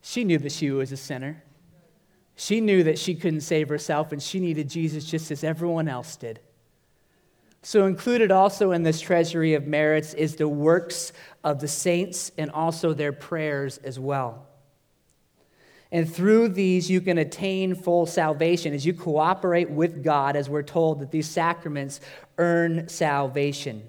She 0.00 0.24
knew 0.24 0.38
that 0.38 0.52
she 0.52 0.70
was 0.70 0.92
a 0.92 0.96
sinner. 0.96 1.42
She 2.36 2.60
knew 2.60 2.82
that 2.84 2.98
she 2.98 3.14
couldn't 3.14 3.42
save 3.42 3.68
herself, 3.68 4.12
and 4.12 4.22
she 4.22 4.40
needed 4.40 4.68
Jesus 4.68 5.04
just 5.04 5.30
as 5.30 5.44
everyone 5.44 5.88
else 5.88 6.16
did. 6.16 6.40
So, 7.62 7.86
included 7.86 8.30
also 8.30 8.72
in 8.72 8.82
this 8.82 9.00
treasury 9.00 9.54
of 9.54 9.66
merits 9.66 10.12
is 10.12 10.36
the 10.36 10.48
works 10.48 11.12
of 11.42 11.60
the 11.60 11.68
saints 11.68 12.30
and 12.36 12.50
also 12.50 12.92
their 12.92 13.12
prayers 13.12 13.78
as 13.78 13.98
well. 13.98 14.46
And 15.90 16.12
through 16.12 16.48
these, 16.48 16.90
you 16.90 17.00
can 17.00 17.18
attain 17.18 17.74
full 17.74 18.04
salvation 18.04 18.74
as 18.74 18.84
you 18.84 18.92
cooperate 18.92 19.70
with 19.70 20.02
God, 20.02 20.34
as 20.34 20.50
we're 20.50 20.62
told 20.62 20.98
that 21.00 21.12
these 21.12 21.28
sacraments 21.28 22.00
earn 22.36 22.88
salvation. 22.88 23.82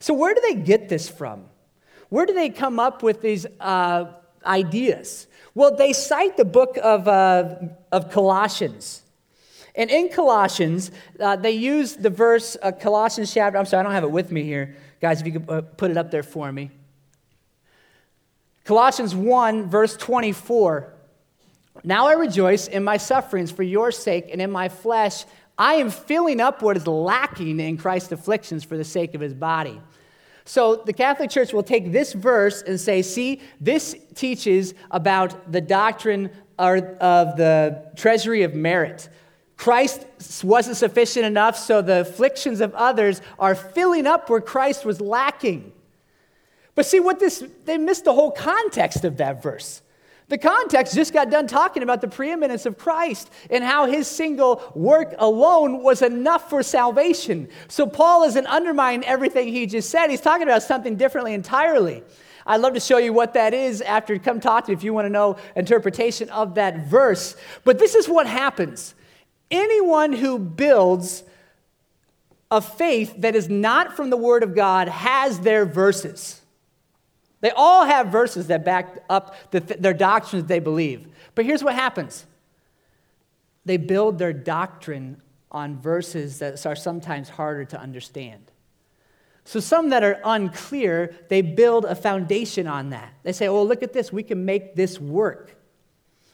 So, 0.00 0.14
where 0.14 0.34
do 0.34 0.40
they 0.40 0.54
get 0.54 0.88
this 0.88 1.08
from? 1.08 1.44
Where 2.08 2.26
do 2.26 2.32
they 2.32 2.50
come 2.50 2.78
up 2.78 3.02
with 3.02 3.20
these 3.20 3.46
uh, 3.60 4.12
ideas? 4.44 5.26
Well, 5.54 5.76
they 5.76 5.92
cite 5.92 6.36
the 6.36 6.44
book 6.44 6.78
of, 6.82 7.08
uh, 7.08 7.56
of 7.92 8.10
Colossians. 8.10 9.02
And 9.74 9.90
in 9.90 10.08
Colossians, 10.08 10.90
uh, 11.20 11.36
they 11.36 11.52
use 11.52 11.96
the 11.96 12.10
verse, 12.10 12.56
uh, 12.62 12.72
Colossians 12.72 13.32
chapter, 13.32 13.58
I'm 13.58 13.66
sorry, 13.66 13.80
I 13.80 13.82
don't 13.84 13.92
have 13.92 14.04
it 14.04 14.10
with 14.10 14.32
me 14.32 14.42
here. 14.42 14.76
Guys, 15.00 15.20
if 15.20 15.26
you 15.26 15.34
could 15.34 15.50
uh, 15.50 15.62
put 15.62 15.90
it 15.90 15.96
up 15.96 16.10
there 16.10 16.22
for 16.22 16.50
me. 16.50 16.70
Colossians 18.64 19.14
1, 19.14 19.70
verse 19.70 19.96
24. 19.96 20.92
Now 21.84 22.08
I 22.08 22.14
rejoice 22.14 22.66
in 22.66 22.82
my 22.82 22.96
sufferings 22.96 23.50
for 23.50 23.62
your 23.62 23.92
sake, 23.92 24.28
and 24.32 24.42
in 24.42 24.50
my 24.50 24.68
flesh 24.68 25.24
I 25.58 25.74
am 25.74 25.90
filling 25.90 26.40
up 26.40 26.62
what 26.62 26.76
is 26.76 26.86
lacking 26.86 27.58
in 27.58 27.76
Christ's 27.76 28.12
afflictions 28.12 28.62
for 28.62 28.76
the 28.76 28.84
sake 28.84 29.14
of 29.14 29.20
his 29.20 29.34
body. 29.34 29.80
So 30.44 30.76
the 30.76 30.92
Catholic 30.92 31.30
Church 31.30 31.52
will 31.52 31.62
take 31.62 31.92
this 31.92 32.12
verse 32.12 32.62
and 32.62 32.80
say, 32.80 33.02
see, 33.02 33.42
this 33.60 33.96
teaches 34.14 34.72
about 34.90 35.50
the 35.52 35.60
doctrine 35.60 36.30
of 36.58 37.36
the 37.36 37.90
treasury 37.96 38.44
of 38.44 38.54
merit. 38.54 39.08
Christ 39.56 40.06
wasn't 40.44 40.76
sufficient 40.76 41.26
enough, 41.26 41.56
so 41.56 41.82
the 41.82 42.00
afflictions 42.02 42.60
of 42.60 42.72
others 42.74 43.20
are 43.38 43.56
filling 43.56 44.06
up 44.06 44.30
where 44.30 44.40
Christ 44.40 44.84
was 44.84 45.00
lacking. 45.00 45.72
But 46.76 46.86
see 46.86 47.00
what 47.00 47.18
this, 47.18 47.44
they 47.64 47.76
missed 47.76 48.04
the 48.04 48.14
whole 48.14 48.30
context 48.30 49.04
of 49.04 49.16
that 49.16 49.42
verse. 49.42 49.82
The 50.28 50.38
context 50.38 50.94
just 50.94 51.14
got 51.14 51.30
done 51.30 51.46
talking 51.46 51.82
about 51.82 52.02
the 52.02 52.08
preeminence 52.08 52.66
of 52.66 52.76
Christ 52.76 53.30
and 53.48 53.64
how 53.64 53.86
his 53.86 54.06
single 54.06 54.62
work 54.74 55.14
alone 55.18 55.82
was 55.82 56.02
enough 56.02 56.50
for 56.50 56.62
salvation. 56.62 57.48
So 57.68 57.86
Paul 57.86 58.24
isn't 58.24 58.46
undermining 58.46 59.04
everything 59.04 59.48
he 59.48 59.64
just 59.64 59.88
said. 59.88 60.10
He's 60.10 60.20
talking 60.20 60.42
about 60.42 60.62
something 60.62 60.96
differently 60.96 61.32
entirely. 61.32 62.02
I'd 62.46 62.60
love 62.60 62.74
to 62.74 62.80
show 62.80 62.98
you 62.98 63.12
what 63.12 63.34
that 63.34 63.54
is 63.54 63.80
after 63.80 64.18
come 64.18 64.40
talk 64.40 64.66
to 64.66 64.70
me 64.70 64.76
if 64.76 64.82
you 64.82 64.92
want 64.92 65.06
to 65.06 65.10
know 65.10 65.36
interpretation 65.56 66.28
of 66.30 66.54
that 66.56 66.86
verse. 66.86 67.34
But 67.64 67.78
this 67.78 67.94
is 67.94 68.06
what 68.08 68.26
happens. 68.26 68.94
Anyone 69.50 70.12
who 70.12 70.38
builds 70.38 71.24
a 72.50 72.60
faith 72.60 73.14
that 73.18 73.34
is 73.34 73.48
not 73.48 73.96
from 73.96 74.10
the 74.10 74.16
Word 74.16 74.42
of 74.42 74.54
God 74.54 74.88
has 74.88 75.40
their 75.40 75.64
verses. 75.64 76.37
They 77.40 77.50
all 77.50 77.84
have 77.84 78.08
verses 78.08 78.48
that 78.48 78.64
back 78.64 79.04
up 79.08 79.34
the, 79.50 79.60
their 79.60 79.94
doctrines 79.94 80.46
they 80.46 80.58
believe. 80.58 81.06
But 81.34 81.44
here's 81.44 81.62
what 81.62 81.74
happens 81.74 82.26
they 83.64 83.76
build 83.76 84.18
their 84.18 84.32
doctrine 84.32 85.20
on 85.50 85.78
verses 85.78 86.38
that 86.38 86.64
are 86.66 86.76
sometimes 86.76 87.28
harder 87.28 87.64
to 87.66 87.80
understand. 87.80 88.50
So, 89.44 89.60
some 89.60 89.90
that 89.90 90.04
are 90.04 90.20
unclear, 90.24 91.14
they 91.28 91.40
build 91.40 91.84
a 91.84 91.94
foundation 91.94 92.66
on 92.66 92.90
that. 92.90 93.14
They 93.22 93.32
say, 93.32 93.48
oh, 93.48 93.62
look 93.62 93.82
at 93.82 93.92
this, 93.92 94.12
we 94.12 94.22
can 94.22 94.44
make 94.44 94.74
this 94.74 95.00
work. 95.00 95.54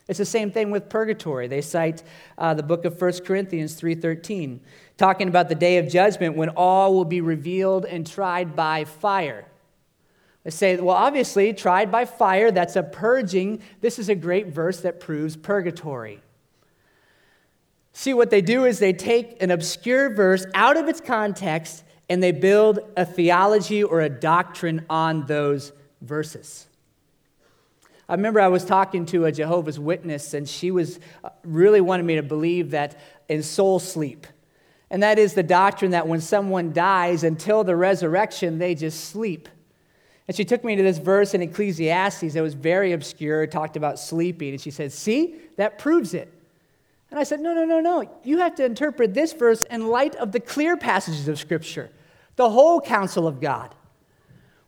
It's 0.09 0.19
the 0.19 0.25
same 0.25 0.51
thing 0.51 0.71
with 0.71 0.89
purgatory. 0.89 1.47
They 1.49 1.61
cite 1.61 2.03
uh, 2.37 2.55
the 2.55 2.63
book 2.63 2.85
of 2.85 3.01
1 3.01 3.25
Corinthians 3.25 3.81
3.13, 3.81 4.61
talking 4.97 5.29
about 5.29 5.49
the 5.49 5.55
day 5.55 5.79
of 5.79 5.89
judgment 5.89 6.37
when 6.37 6.51
all 6.51 6.93
will 6.93 7.05
be 7.05 7.21
revealed 7.21 7.85
and 7.85 8.07
tried 8.07 8.55
by 8.55 8.85
fire. 8.85 9.47
They 10.45 10.51
say, 10.51 10.77
well, 10.77 10.95
obviously, 10.95 11.53
tried 11.55 11.91
by 11.91 12.05
fire, 12.05 12.51
that's 12.51 12.77
a 12.77 12.83
purging. 12.83 13.63
This 13.81 13.99
is 13.99 14.09
a 14.09 14.15
great 14.15 14.49
verse 14.49 14.81
that 14.83 15.01
proves 15.01 15.37
purgatory. 15.37 16.21
See, 17.93 18.13
what 18.13 18.31
they 18.31 18.43
do 18.43 18.65
is 18.65 18.79
they 18.79 18.93
take 18.93 19.43
an 19.43 19.51
obscure 19.51 20.15
verse 20.15 20.45
out 20.55 20.77
of 20.77 20.89
its 20.89 21.01
context 21.01 21.85
and 22.11 22.23
they 22.23 22.33
build 22.33 22.81
a 22.97 23.07
theology 23.07 23.83
or 23.83 24.01
a 24.01 24.11
doctrine 24.11 24.85
on 24.91 25.27
those 25.27 25.73
verses. 26.03 26.67
I 28.09 28.13
remember 28.13 28.41
I 28.41 28.49
was 28.49 28.65
talking 28.65 29.07
to 29.07 29.25
a 29.25 29.33
Jehovah's 29.33 29.79
Witness, 29.79 30.35
and 30.35 30.47
she 30.47 30.71
was 30.71 31.01
uh, 31.23 31.31
really 31.43 31.81
wanted 31.81 32.03
me 32.03 32.17
to 32.17 32.23
believe 32.23 32.73
that 32.73 33.01
in 33.29 33.43
soul 33.43 33.79
sleep. 33.79 34.27
And 34.91 35.03
that 35.03 35.19
is 35.19 35.33
the 35.33 35.43
doctrine 35.43 35.93
that 35.93 36.07
when 36.07 36.21
someone 36.21 36.73
dies 36.75 37.25
until 37.25 37.65
the 37.65 37.75
resurrection, 37.75 38.59
they 38.59 38.75
just 38.75 39.09
sleep. 39.09 39.49
And 40.27 40.37
she 40.37 40.45
took 40.45 40.65
me 40.65 40.75
to 40.77 40.83
this 40.83 40.99
verse 40.99 41.35
in 41.35 41.43
Ecclesiastes 41.43 42.33
that 42.33 42.43
was 42.43 42.55
very 42.55 42.93
obscure, 42.93 43.47
talked 43.47 43.77
about 43.77 43.99
sleeping. 43.99 44.51
And 44.51 44.61
she 44.61 44.71
said, 44.71 44.93
See, 44.93 45.37
that 45.57 45.79
proves 45.79 46.15
it. 46.15 46.33
And 47.11 47.21
I 47.21 47.25
said, 47.25 47.41
No, 47.41 47.53
no, 47.53 47.65
no, 47.65 47.81
no. 47.81 48.11
You 48.23 48.39
have 48.39 48.55
to 48.57 48.65
interpret 48.65 49.15
this 49.15 49.33
verse 49.33 49.65
in 49.65 49.89
light 49.89 50.15
of 50.17 50.33
the 50.33 50.41
clear 50.41 50.77
passages 50.77 51.29
of 51.29 51.39
Scripture, 51.39 51.91
the 52.37 52.51
whole 52.51 52.81
counsel 52.81 53.27
of 53.27 53.41
God 53.41 53.75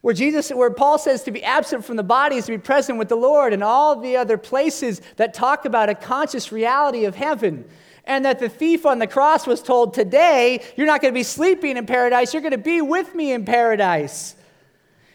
where 0.06 0.14
Jesus, 0.14 0.50
where 0.50 0.70
Paul 0.70 0.98
says 0.98 1.24
to 1.24 1.32
be 1.32 1.42
absent 1.42 1.84
from 1.84 1.96
the 1.96 2.04
body 2.04 2.36
is 2.36 2.46
to 2.46 2.52
be 2.52 2.58
present 2.58 2.96
with 2.96 3.08
the 3.08 3.16
Lord, 3.16 3.52
and 3.52 3.60
all 3.64 3.98
the 3.98 4.16
other 4.16 4.38
places 4.38 5.02
that 5.16 5.34
talk 5.34 5.64
about 5.64 5.88
a 5.88 5.96
conscious 5.96 6.52
reality 6.52 7.06
of 7.06 7.16
heaven. 7.16 7.64
And 8.04 8.24
that 8.24 8.38
the 8.38 8.48
thief 8.48 8.86
on 8.86 9.00
the 9.00 9.08
cross 9.08 9.48
was 9.48 9.60
told, 9.60 9.94
Today, 9.94 10.62
you're 10.76 10.86
not 10.86 11.02
going 11.02 11.12
to 11.12 11.18
be 11.18 11.24
sleeping 11.24 11.76
in 11.76 11.86
paradise, 11.86 12.32
you're 12.32 12.40
going 12.40 12.52
to 12.52 12.56
be 12.56 12.80
with 12.80 13.16
me 13.16 13.32
in 13.32 13.44
paradise. 13.44 14.36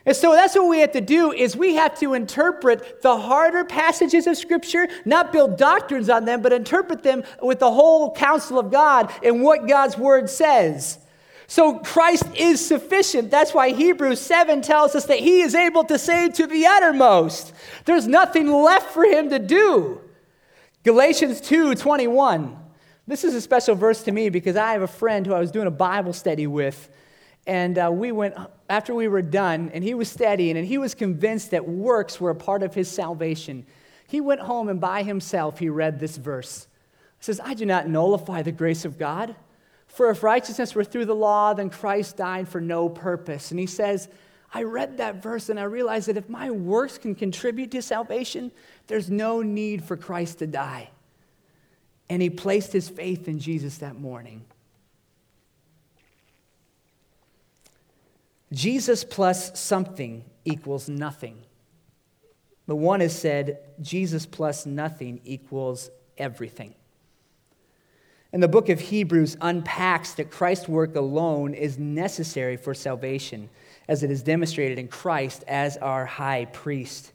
And 0.06 0.16
so 0.16 0.32
that's 0.32 0.56
what 0.56 0.68
we 0.68 0.80
have 0.80 0.94
to 0.94 1.02
do 1.02 1.32
is 1.32 1.56
we 1.56 1.76
have 1.76 1.98
to 2.00 2.16
interpret 2.16 3.02
the 3.04 3.18
harder 3.18 3.64
passages 3.64 4.26
of 4.26 4.36
scripture, 4.36 4.88
not 5.06 5.32
build 5.32 5.58
doctrines 5.58 6.10
on 6.10 6.26
them, 6.26 6.42
but 6.42 6.54
interpret 6.54 7.04
them 7.04 7.24
with 7.42 7.60
the 7.60 7.72
whole 7.72 8.14
counsel 8.14 8.58
of 8.58 8.72
God 8.72 9.12
and 9.24 9.44
what 9.44 9.68
God's 9.68 9.98
word 9.98 10.30
says. 10.30 10.98
So 11.46 11.80
Christ 11.80 12.24
is 12.36 12.66
sufficient. 12.66 13.30
That's 13.30 13.54
why 13.54 13.72
Hebrews 13.74 14.22
7 14.22 14.62
tells 14.62 14.96
us 14.96 15.06
that 15.06 15.20
he 15.20 15.42
is 15.42 15.54
able 15.54 15.84
to 15.84 16.00
save 16.00 16.34
to 16.36 16.48
the 16.48 16.66
uttermost. 16.66 17.54
There's 17.86 18.08
nothing 18.08 18.52
left 18.52 18.92
for 18.92 19.04
him 19.04 19.30
to 19.30 19.38
do. 19.38 20.02
Galatians 20.84 21.42
2 21.42 21.76
21. 21.76 22.58
This 23.06 23.24
is 23.24 23.36
a 23.36 23.42
special 23.42 23.76
verse 23.76 24.02
to 24.04 24.12
me 24.12 24.30
because 24.30 24.56
I 24.56 24.72
have 24.72 24.82
a 24.82 24.88
friend 24.88 25.26
who 25.26 25.34
I 25.34 25.40
was 25.40 25.52
doing 25.52 25.68
a 25.68 25.72
Bible 25.72 26.14
study 26.14 26.48
with. 26.48 26.90
And 27.46 27.78
uh, 27.78 27.92
we 27.92 28.12
went, 28.12 28.36
after 28.72 28.96
we 28.96 29.10
were 29.10 29.22
done, 29.22 29.70
and 29.74 29.84
he 29.84 29.94
was 29.94 30.10
studying, 30.10 30.56
and 30.56 30.66
he 30.66 30.78
was 30.78 30.96
convinced 30.96 31.52
that 31.52 31.68
works 31.68 32.22
were 32.22 32.30
a 32.30 32.36
part 32.36 32.64
of 32.64 32.74
his 32.74 32.90
salvation. 32.90 33.66
He 34.08 34.22
went 34.22 34.40
home 34.40 34.70
and 34.70 34.80
by 34.80 35.04
himself 35.04 35.60
he 35.60 35.68
read 35.68 36.00
this 36.00 36.16
verse. 36.16 36.68
He 37.20 37.26
says, 37.26 37.42
I 37.44 37.54
do 37.54 37.66
not 37.66 37.90
nullify 37.90 38.44
the 38.44 38.54
grace 38.54 38.86
of 38.86 38.98
God. 38.98 39.36
For 39.88 40.10
if 40.10 40.24
righteousness 40.24 40.74
were 40.74 40.86
through 40.86 41.06
the 41.06 41.14
law, 41.14 41.54
then 41.54 41.70
Christ 41.70 42.16
died 42.16 42.48
for 42.48 42.62
no 42.62 42.88
purpose. 42.88 43.52
And 43.52 43.60
he 43.60 43.66
says, 43.66 44.08
I 44.54 44.64
read 44.64 44.98
that 44.98 45.22
verse 45.22 45.50
and 45.50 45.60
I 45.60 45.64
realized 45.64 46.08
that 46.08 46.16
if 46.16 46.30
my 46.30 46.50
works 46.50 46.98
can 46.98 47.14
contribute 47.14 47.72
to 47.72 47.82
salvation, 47.82 48.54
there's 48.88 49.10
no 49.10 49.42
need 49.42 49.84
for 49.84 49.98
Christ 49.98 50.40
to 50.40 50.48
die. 50.48 50.90
And 52.10 52.22
he 52.22 52.30
placed 52.30 52.72
his 52.72 52.88
faith 52.88 53.28
in 53.28 53.40
Jesus 53.40 53.80
that 53.80 54.00
morning. 54.00 54.46
Jesus 58.54 59.04
plus 59.04 59.58
something 59.60 60.26
equals 60.44 60.90
nothing. 60.90 61.38
The 62.68 62.76
one 62.76 63.00
has 63.00 63.18
said, 63.18 63.60
Jesus 63.82 64.26
plus 64.26 64.66
nothing 64.66 65.22
equals 65.24 65.90
everything. 66.18 66.76
And 68.34 68.42
the 68.42 68.48
book 68.48 68.70
of 68.70 68.80
Hebrews 68.80 69.36
unpacks 69.42 70.14
that 70.14 70.32
Christ's 70.32 70.68
work 70.68 70.96
alone 70.96 71.54
is 71.54 71.78
necessary 71.78 72.56
for 72.56 72.74
salvation, 72.74 73.50
as 73.88 74.04
it 74.04 74.12
is 74.12 74.24
demonstrated 74.24 74.80
in 74.80 74.88
Christ 74.88 75.44
as 75.48 75.76
our 75.78 76.06
high 76.06 76.46
priest. 76.46 77.12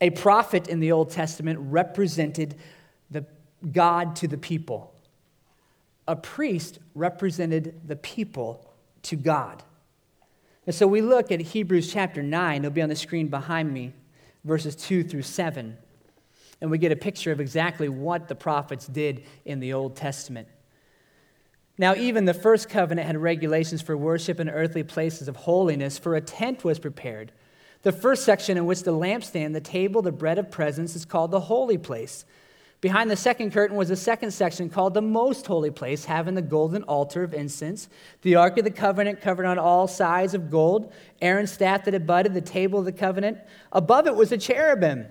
A 0.00 0.10
prophet 0.10 0.68
in 0.68 0.80
the 0.80 0.92
Old 0.92 1.10
Testament 1.10 1.58
represented 1.60 2.54
the 3.10 3.26
God 3.70 4.16
to 4.16 4.28
the 4.28 4.38
people. 4.38 4.94
A 6.08 6.16
priest 6.16 6.78
represented 6.94 7.80
the 7.86 7.96
people 7.96 8.72
to 9.02 9.16
God. 9.16 9.62
And 10.66 10.74
so 10.74 10.86
we 10.86 11.00
look 11.00 11.32
at 11.32 11.40
Hebrews 11.40 11.92
chapter 11.92 12.22
9, 12.22 12.58
it'll 12.58 12.70
be 12.70 12.82
on 12.82 12.88
the 12.88 12.96
screen 12.96 13.28
behind 13.28 13.72
me, 13.72 13.92
verses 14.44 14.76
2 14.76 15.02
through 15.04 15.22
7. 15.22 15.76
And 16.60 16.70
we 16.70 16.78
get 16.78 16.92
a 16.92 16.96
picture 16.96 17.32
of 17.32 17.40
exactly 17.40 17.88
what 17.88 18.28
the 18.28 18.36
prophets 18.36 18.86
did 18.86 19.24
in 19.44 19.58
the 19.58 19.72
Old 19.72 19.96
Testament. 19.96 20.46
Now, 21.78 21.96
even 21.96 22.26
the 22.26 22.34
first 22.34 22.68
covenant 22.68 23.06
had 23.06 23.16
regulations 23.16 23.82
for 23.82 23.96
worship 23.96 24.38
in 24.38 24.48
earthly 24.48 24.84
places 24.84 25.26
of 25.26 25.34
holiness, 25.34 25.98
for 25.98 26.14
a 26.14 26.20
tent 26.20 26.62
was 26.62 26.78
prepared. 26.78 27.32
The 27.82 27.90
first 27.90 28.24
section, 28.24 28.56
in 28.56 28.66
which 28.66 28.84
the 28.84 28.92
lampstand, 28.92 29.54
the 29.54 29.60
table, 29.60 30.02
the 30.02 30.12
bread 30.12 30.38
of 30.38 30.50
presence, 30.50 30.94
is 30.94 31.04
called 31.04 31.32
the 31.32 31.40
holy 31.40 31.78
place. 31.78 32.24
Behind 32.82 33.08
the 33.08 33.16
second 33.16 33.52
curtain 33.52 33.76
was 33.76 33.90
a 33.90 33.96
second 33.96 34.32
section 34.32 34.68
called 34.68 34.92
the 34.92 35.00
most 35.00 35.46
holy 35.46 35.70
place, 35.70 36.04
having 36.04 36.34
the 36.34 36.42
golden 36.42 36.82
altar 36.82 37.22
of 37.22 37.32
incense, 37.32 37.88
the 38.22 38.34
ark 38.34 38.58
of 38.58 38.64
the 38.64 38.72
covenant 38.72 39.20
covered 39.20 39.46
on 39.46 39.56
all 39.56 39.86
sides 39.86 40.34
of 40.34 40.50
gold, 40.50 40.92
Aaron's 41.20 41.52
staff 41.52 41.84
that 41.84 41.94
abutted 41.94 42.34
the 42.34 42.40
table 42.40 42.80
of 42.80 42.84
the 42.84 42.92
covenant. 42.92 43.38
Above 43.70 44.08
it 44.08 44.16
was 44.16 44.32
a 44.32 44.36
cherubim 44.36 45.06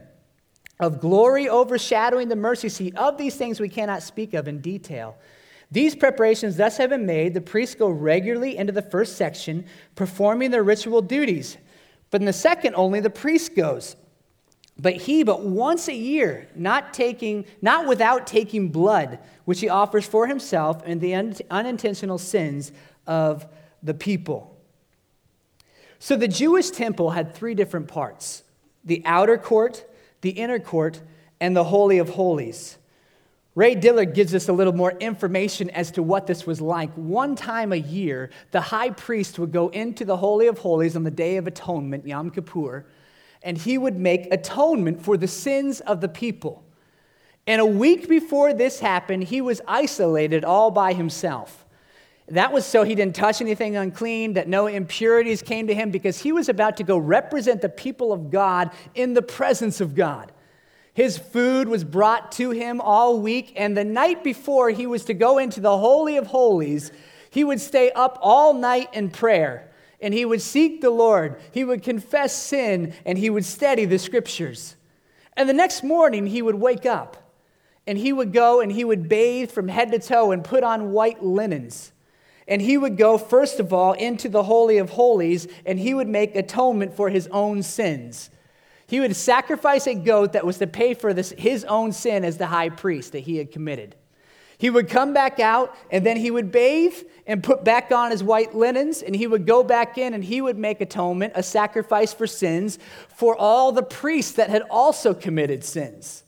of 0.82 1.00
glory 1.00 1.48
overshadowing 1.48 2.28
the 2.28 2.36
mercy 2.36 2.68
seat. 2.68 2.94
Of 2.98 3.18
these 3.18 3.38
things 3.38 3.62
we 3.62 3.70
cannot 3.70 4.04
speak 4.04 4.34
of 4.34 4.50
in 4.50 4.60
detail. 4.60 5.16
These 5.72 5.96
preparations 5.96 6.58
thus 6.58 6.76
have 6.76 6.90
been 6.90 7.06
made. 7.06 7.34
The 7.34 7.40
priests 7.40 7.76
go 7.76 7.90
regularly 7.90 8.58
into 8.58 8.74
the 8.74 8.82
first 8.82 9.16
section, 9.16 9.66
performing 9.96 10.52
their 10.52 10.64
ritual 10.64 11.02
duties. 11.02 11.56
But 12.10 12.20
in 12.20 12.26
the 12.26 12.34
second 12.34 12.76
only, 12.76 13.00
the 13.00 13.10
priest 13.10 13.56
goes. 13.56 13.96
But 14.78 14.94
he, 14.94 15.24
but 15.24 15.44
once 15.44 15.88
a 15.88 15.94
year, 15.94 16.48
not 16.56 16.94
taking, 16.94 17.46
not 17.62 17.88
without 17.88 18.26
taking 18.26 18.70
blood, 18.70 19.20
which 19.46 19.60
he 19.60 19.70
offers 19.70 20.06
for 20.06 20.28
himself 20.28 20.82
and 20.86 21.00
the 21.00 21.14
un- 21.14 21.36
unintentional 21.50 22.18
sins 22.18 22.72
of 23.06 23.46
the 23.84 23.94
people. 23.94 24.58
So 26.00 26.16
the 26.16 26.28
Jewish 26.28 26.72
temple 26.72 27.12
had 27.12 27.36
three 27.36 27.54
different 27.54 27.88
parts 27.88 28.44
the 28.84 29.04
outer 29.06 29.38
court, 29.38 29.86
the 30.22 30.32
inner 30.32 30.60
court, 30.60 31.02
and 31.40 31.56
the 31.56 31.66
Holy 31.66 32.00
of 32.00 32.10
Holies. 32.10 32.78
Ray 33.54 33.76
Dillard 33.76 34.14
gives 34.14 34.34
us 34.34 34.48
a 34.48 34.54
little 34.54 34.74
more 34.74 34.92
information 34.94 35.70
as 35.72 35.92
to 35.92 36.02
what 36.02 36.26
this 36.26 36.48
was 36.48 36.62
like. 36.62 36.90
One 36.94 37.36
time 37.36 37.74
a 37.74 37.78
year, 37.78 38.30
the 38.52 38.62
high 38.62 38.92
priest 38.92 39.38
would 39.38 39.52
go 39.52 39.68
into 39.70 40.06
the 40.06 40.16
Holy 40.18 40.48
of 40.48 40.58
Holies 40.58 40.96
on 40.96 41.04
the 41.04 41.12
Day 41.12 41.36
of 41.38 41.48
Atonement, 41.48 42.08
Yom 42.08 42.32
Kippur, 42.32 42.86
and 43.44 43.58
he 43.58 43.78
would 43.78 43.98
make 43.98 44.32
atonement 44.32 45.04
for 45.04 45.18
the 45.18 45.28
sins 45.28 45.80
of 45.82 46.02
the 46.02 46.10
people. 46.10 46.64
And 47.48 47.60
a 47.60 47.66
week 47.66 48.08
before 48.08 48.54
this 48.54 48.80
happened, 48.80 49.24
he 49.24 49.42
was 49.42 49.62
isolated 49.68 50.46
all 50.46 50.72
by 50.72 50.94
himself. 50.94 51.66
That 52.28 52.54
was 52.54 52.66
so 52.66 52.84
he 52.84 52.96
didn't 52.96 53.16
touch 53.16 53.42
anything 53.42 53.76
unclean, 53.76 54.34
that 54.34 54.48
no 54.48 54.68
impurities 54.68 55.42
came 55.42 55.68
to 55.68 55.74
him, 55.74 55.92
because 55.92 56.20
he 56.20 56.32
was 56.32 56.50
about 56.50 56.78
to 56.78 56.84
go 56.84 56.98
represent 56.98 57.62
the 57.62 57.70
people 57.70 58.14
of 58.14 58.30
God 58.30 58.72
in 58.94 59.14
the 59.14 59.22
presence 59.22 59.82
of 59.82 59.96
God. 59.96 60.32
His 60.94 61.18
food 61.18 61.68
was 61.68 61.84
brought 61.84 62.32
to 62.34 62.52
him 62.52 62.80
all 62.80 63.20
week, 63.20 63.54
and 63.56 63.76
the 63.76 63.84
night 63.84 64.24
before 64.24 64.70
he 64.70 64.86
was 64.86 65.06
to 65.06 65.14
go 65.14 65.40
into 65.40 65.60
the 65.60 65.78
Holy 65.78 66.18
of 66.18 66.28
Holies, 66.28 66.92
he 67.32 67.44
would 67.44 67.60
stay 67.60 67.92
up 67.92 68.20
all 68.22 68.54
night 68.54 68.94
in 68.94 69.10
prayer 69.10 69.71
and 70.02 70.14
he 70.14 70.26
would 70.26 70.42
seek 70.42 70.82
the 70.82 70.90
Lord. 70.90 71.40
He 71.52 71.64
would 71.64 71.84
confess 71.84 72.36
sin 72.36 72.94
and 73.06 73.18
he 73.18 73.30
would 73.30 73.46
study 73.46 73.86
the 73.86 74.00
scriptures. 74.00 74.76
And 75.38 75.48
the 75.48 75.54
next 75.54 75.84
morning, 75.84 76.28
he 76.28 76.42
would 76.42 76.56
wake 76.56 76.86
up 76.86 77.18
and 77.88 77.98
he 77.98 78.12
would 78.12 78.34
go 78.34 78.62
and 78.62 78.72
he 78.72 78.84
would 78.84 79.08
bathe 79.08 79.52
from 79.52 79.68
head 79.68 79.92
to 79.92 80.00
toe 80.00 80.32
and 80.32 80.44
put 80.44 80.64
on 80.64 80.92
white 80.92 81.24
linens. 81.24 81.92
And 82.48 82.62
he 82.62 82.78
would 82.78 82.98
go, 82.98 83.18
first 83.18 83.60
of 83.60 83.72
all, 83.72 83.94
into 83.94 84.28
the 84.28 84.44
Holy 84.44 84.78
of 84.78 84.90
Holies 84.92 85.48
and 85.66 85.80
he 85.80 85.94
would 85.94 86.08
make 86.08 86.36
atonement 86.36 86.96
for 86.96 87.10
his 87.10 87.28
own 87.28 87.64
sins. 87.64 88.30
He 88.88 89.00
would 89.00 89.16
sacrifice 89.16 89.88
a 89.88 89.96
goat 89.96 90.34
that 90.34 90.46
was 90.46 90.58
to 90.58 90.68
pay 90.68 90.96
for 90.96 91.14
this, 91.14 91.34
his 91.38 91.64
own 91.64 91.94
sin 91.94 92.26
as 92.26 92.38
the 92.38 92.48
high 92.48 92.70
priest 92.70 93.14
that 93.14 93.20
he 93.20 93.38
had 93.38 93.52
committed. 93.52 93.96
He 94.62 94.70
would 94.70 94.90
come 94.90 95.12
back 95.12 95.40
out 95.40 95.76
and 95.90 96.06
then 96.06 96.18
he 96.18 96.30
would 96.30 96.52
bathe 96.52 96.94
and 97.26 97.44
put 97.44 97.64
back 97.64 97.92
on 97.92 98.12
his 98.12 98.24
white 98.24 98.54
linens 98.54 99.02
and 99.02 99.16
he 99.16 99.26
would 99.26 99.48
go 99.48 99.64
back 99.64 99.98
in 99.98 100.14
and 100.14 100.24
he 100.24 100.40
would 100.40 100.56
make 100.56 100.82
atonement, 100.82 101.34
a 101.36 101.42
sacrifice 101.42 102.14
for 102.14 102.28
sins 102.28 102.78
for 103.08 103.36
all 103.36 103.72
the 103.72 103.82
priests 103.82 104.34
that 104.34 104.52
had 104.52 104.62
also 104.70 105.16
committed 105.16 105.64
sins. 105.64 106.22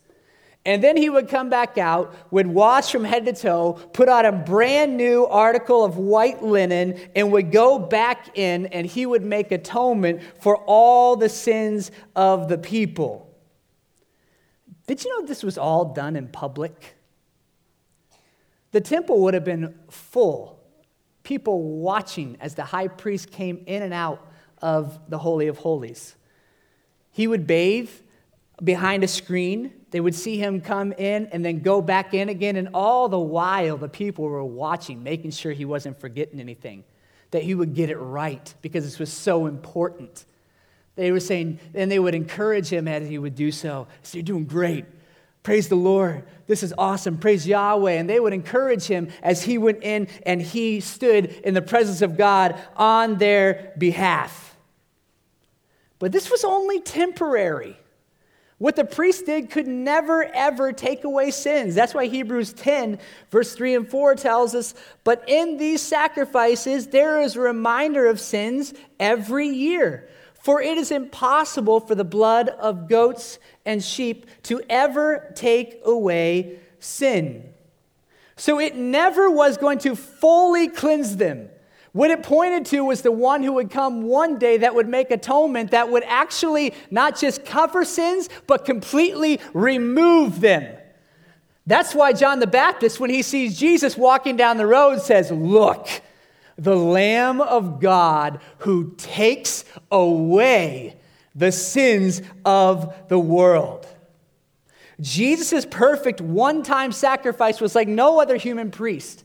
And 0.66 0.84
then 0.84 0.98
he 0.98 1.12
would 1.12 1.30
come 1.30 1.52
back 1.52 1.78
out, 1.78 2.16
would 2.32 2.48
wash 2.48 2.92
from 2.92 3.04
head 3.04 3.28
to 3.28 3.34
toe, 3.34 3.74
put 3.94 4.10
on 4.10 4.26
a 4.26 4.32
brand 4.32 4.98
new 4.98 5.28
article 5.28 5.86
of 5.86 5.98
white 5.98 6.42
linen, 6.42 7.00
and 7.16 7.32
would 7.34 7.52
go 7.52 7.78
back 7.78 8.36
in 8.36 8.66
and 8.66 8.88
he 8.88 9.06
would 9.06 9.24
make 9.24 9.52
atonement 9.52 10.24
for 10.42 10.58
all 10.66 11.16
the 11.16 11.30
sins 11.30 11.92
of 12.16 12.50
the 12.50 12.58
people. 12.58 13.32
Did 14.88 15.04
you 15.04 15.12
know 15.12 15.28
this 15.28 15.44
was 15.44 15.60
all 15.60 15.94
done 15.94 16.16
in 16.16 16.30
public? 16.30 16.96
The 18.74 18.82
temple 18.82 19.22
would 19.22 19.36
have 19.36 19.46
been 19.46 19.76
full, 19.90 20.60
people 21.22 21.62
watching 21.62 22.38
as 22.42 22.56
the 22.56 22.64
high 22.64 22.88
priest 22.88 23.32
came 23.32 23.64
in 23.68 23.84
and 23.84 23.94
out 23.94 24.28
of 24.62 25.00
the 25.10 25.20
Holy 25.20 25.48
of 25.48 25.60
Holies. 25.60 26.16
He 27.12 27.28
would 27.28 27.46
bathe 27.46 27.92
behind 28.64 29.04
a 29.04 29.08
screen. 29.08 29.72
They 29.92 30.00
would 30.00 30.16
see 30.16 30.38
him 30.38 30.60
come 30.60 30.92
in 30.94 31.28
and 31.28 31.46
then 31.46 31.60
go 31.60 31.84
back 31.84 32.16
in 32.16 32.30
again. 32.30 32.56
And 32.56 32.70
all 32.74 33.08
the 33.10 33.20
while, 33.20 33.78
the 33.78 33.88
people 33.88 34.26
were 34.26 34.44
watching, 34.44 35.04
making 35.04 35.32
sure 35.32 35.52
he 35.52 35.66
wasn't 35.66 36.00
forgetting 36.00 36.40
anything, 36.40 36.84
that 37.30 37.44
he 37.44 37.54
would 37.54 37.76
get 37.76 37.92
it 37.92 37.98
right 37.98 38.54
because 38.64 38.84
this 38.84 38.98
was 38.98 39.14
so 39.14 39.46
important. 39.46 40.26
They 40.96 41.12
were 41.12 41.20
saying, 41.20 41.60
and 41.76 41.92
they 41.92 42.00
would 42.00 42.16
encourage 42.16 42.70
him 42.70 42.88
as 42.88 43.08
he 43.08 43.20
would 43.20 43.36
do 43.36 43.52
so. 43.52 43.88
So 44.02 44.18
you're 44.18 44.24
doing 44.24 44.46
great. 44.46 44.86
Praise 45.44 45.68
the 45.68 45.76
Lord. 45.76 46.24
This 46.48 46.64
is 46.64 46.74
awesome. 46.78 47.18
Praise 47.18 47.46
Yahweh. 47.46 47.92
And 47.92 48.10
they 48.10 48.20
would 48.20 48.34
encourage 48.34 48.86
him 48.86 49.10
as 49.22 49.44
he 49.44 49.58
went 49.58 49.84
in 49.84 50.08
and 50.26 50.42
he 50.42 50.80
stood 50.80 51.26
in 51.44 51.54
the 51.54 51.62
presence 51.62 52.02
of 52.02 52.18
God 52.18 52.60
on 52.76 53.18
their 53.18 53.74
behalf. 53.78 54.58
But 56.00 56.12
this 56.12 56.32
was 56.32 56.44
only 56.44 56.82
temporary. 56.82 57.78
What 58.58 58.78
the 58.78 58.86
priest 58.86 59.26
did 59.26 59.50
could 59.50 59.68
never, 59.68 60.24
ever 60.24 60.72
take 60.72 61.04
away 61.04 61.32
sins. 61.32 61.76
That's 61.76 61.94
why 61.94 62.06
Hebrews 62.06 62.54
10, 62.54 63.00
verse 63.30 63.54
3 63.56 63.76
and 63.76 63.90
4 63.90 64.16
tells 64.16 64.56
us, 64.56 64.74
But 65.04 65.28
in 65.28 65.58
these 65.58 65.82
sacrifices, 65.82 66.88
there 66.88 67.22
is 67.22 67.36
a 67.36 67.42
reminder 67.42 68.08
of 68.08 68.22
sins 68.22 68.74
every 69.00 69.48
year. 69.50 70.08
For 70.44 70.62
it 70.62 70.78
is 70.78 70.92
impossible 70.92 71.80
for 71.80 71.96
the 71.96 72.04
blood 72.04 72.50
of 72.50 72.90
goats 72.90 73.40
and 73.66 73.82
sheep 73.82 74.26
to 74.44 74.62
ever 74.70 75.32
take 75.36 75.80
away 75.86 76.60
sin. 76.80 77.54
So 78.36 78.60
it 78.60 78.76
never 78.76 79.32
was 79.32 79.56
going 79.56 79.80
to 79.80 79.96
fully 79.96 80.68
cleanse 80.68 81.16
them. 81.16 81.48
What 81.94 82.12
it 82.12 82.24
pointed 82.24 82.66
to 82.68 82.84
was 82.84 83.04
the 83.04 83.12
one 83.12 83.42
who 83.42 83.54
would 83.54 83.72
come 83.72 84.02
one 84.02 84.38
day 84.38 84.58
that 84.58 84.76
would 84.76 84.90
make 84.90 85.12
atonement, 85.12 85.72
that 85.72 85.90
would 85.90 86.04
actually 86.04 86.74
not 86.92 87.18
just 87.18 87.46
cover 87.46 87.86
sins, 87.86 88.28
but 88.46 88.66
completely 88.66 89.40
remove 89.54 90.42
them. 90.42 90.78
That's 91.66 91.96
why 91.96 92.12
John 92.12 92.40
the 92.40 92.48
Baptist, 92.48 93.00
when 93.00 93.10
he 93.10 93.22
sees 93.22 93.58
Jesus 93.58 93.96
walking 93.96 94.36
down 94.36 94.58
the 94.58 94.68
road, 94.68 95.02
says, 95.02 95.32
Look, 95.32 95.88
the 96.58 96.76
Lamb 96.76 97.42
of 97.42 97.80
God 97.80 98.40
who 98.60 98.94
takes 98.98 99.66
away 99.92 100.98
the 101.36 101.52
sins 101.52 102.22
of 102.46 102.94
the 103.08 103.20
world. 103.20 103.88
Jesus' 105.02 105.66
perfect 105.66 106.22
one 106.22 106.64
time 106.64 106.92
sacrifice 106.92 107.60
was 107.60 107.76
like 107.76 107.88
no 107.88 108.22
other 108.22 108.38
human 108.38 108.72
priest. 108.72 109.24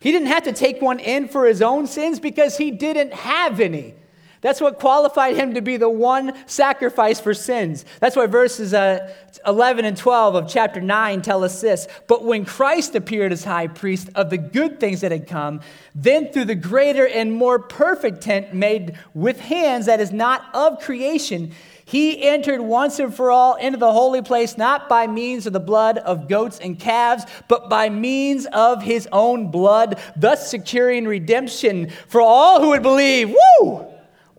He 0.00 0.12
didn't 0.12 0.28
have 0.28 0.44
to 0.44 0.52
take 0.52 0.80
one 0.80 1.00
in 1.00 1.28
for 1.28 1.46
his 1.46 1.60
own 1.60 1.86
sins 1.86 2.20
because 2.20 2.56
he 2.56 2.70
didn't 2.70 3.12
have 3.12 3.60
any. 3.60 3.94
That's 4.40 4.60
what 4.60 4.78
qualified 4.78 5.36
him 5.36 5.54
to 5.54 5.60
be 5.60 5.76
the 5.76 5.88
one 5.88 6.32
sacrifice 6.46 7.18
for 7.18 7.34
sins. 7.34 7.84
That's 8.00 8.14
why 8.14 8.26
verses 8.26 8.72
uh, 8.72 9.12
11 9.46 9.84
and 9.84 9.96
12 9.96 10.34
of 10.36 10.48
chapter 10.48 10.80
9 10.80 11.22
tell 11.22 11.42
us 11.42 11.60
this. 11.60 11.88
But 12.06 12.24
when 12.24 12.44
Christ 12.44 12.94
appeared 12.94 13.32
as 13.32 13.44
high 13.44 13.66
priest 13.66 14.10
of 14.14 14.30
the 14.30 14.38
good 14.38 14.78
things 14.78 15.00
that 15.00 15.10
had 15.10 15.26
come, 15.26 15.60
then 15.94 16.32
through 16.32 16.44
the 16.44 16.54
greater 16.54 17.06
and 17.06 17.32
more 17.32 17.58
perfect 17.58 18.20
tent 18.20 18.54
made 18.54 18.96
with 19.12 19.40
hands 19.40 19.86
that 19.86 20.00
is 20.00 20.12
not 20.12 20.44
of 20.54 20.80
creation, 20.80 21.52
he 21.84 22.22
entered 22.22 22.60
once 22.60 22.98
and 22.98 23.14
for 23.14 23.30
all 23.30 23.54
into 23.54 23.78
the 23.78 23.90
holy 23.90 24.20
place, 24.20 24.58
not 24.58 24.90
by 24.90 25.06
means 25.06 25.46
of 25.46 25.54
the 25.54 25.60
blood 25.60 25.96
of 25.98 26.28
goats 26.28 26.58
and 26.58 26.78
calves, 26.78 27.24
but 27.48 27.70
by 27.70 27.88
means 27.88 28.46
of 28.52 28.82
his 28.82 29.08
own 29.10 29.50
blood, 29.50 29.98
thus 30.14 30.50
securing 30.50 31.06
redemption 31.06 31.88
for 32.06 32.20
all 32.20 32.60
who 32.60 32.68
would 32.68 32.82
believe. 32.82 33.34
Woo! 33.60 33.97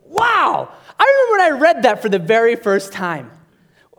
Wow! 0.10 0.74
I 1.00 1.28
remember 1.30 1.32
when 1.32 1.54
I 1.54 1.60
read 1.62 1.84
that 1.84 2.02
for 2.02 2.10
the 2.10 2.20
very 2.20 2.56
first 2.56 2.92
time. 2.92 3.32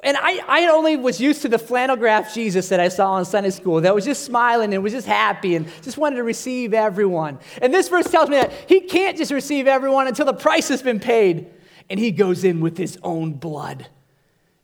And 0.03 0.17
I, 0.19 0.41
I 0.49 0.67
only 0.69 0.97
was 0.97 1.21
used 1.21 1.43
to 1.43 1.49
the 1.49 1.59
flannel 1.59 1.97
graph 1.97 2.35
Jesus 2.35 2.71
that 2.71 2.81
I 2.81 2.89
saw 2.89 3.19
in 3.19 3.25
Sunday 3.25 3.51
school 3.51 3.83
that 3.83 3.95
was 3.95 4.05
just 4.05 4.25
smiling 4.25 4.73
and 4.73 4.83
was 4.83 4.93
just 4.93 5.07
happy 5.07 5.57
and 5.57 5.69
just 5.83 5.99
wanted 5.99 6.17
to 6.17 6.23
receive 6.23 6.73
everyone. 6.73 7.39
And 7.61 7.73
this 7.73 7.89
verse 7.89 8.11
tells 8.11 8.31
me 8.31 8.37
that 8.39 8.53
he 8.67 8.81
can't 8.81 9.17
just 9.17 9.31
receive 9.31 9.67
everyone 9.67 10.09
until 10.09 10.27
the 10.27 10.33
price 10.33 10.69
has 10.69 10.83
been 10.83 11.01
paid. 11.01 11.51
And 11.91 12.01
he 12.01 12.11
goes 12.13 12.45
in 12.45 12.61
with 12.61 12.79
his 12.79 12.99
own 13.03 13.35
blood 13.35 13.89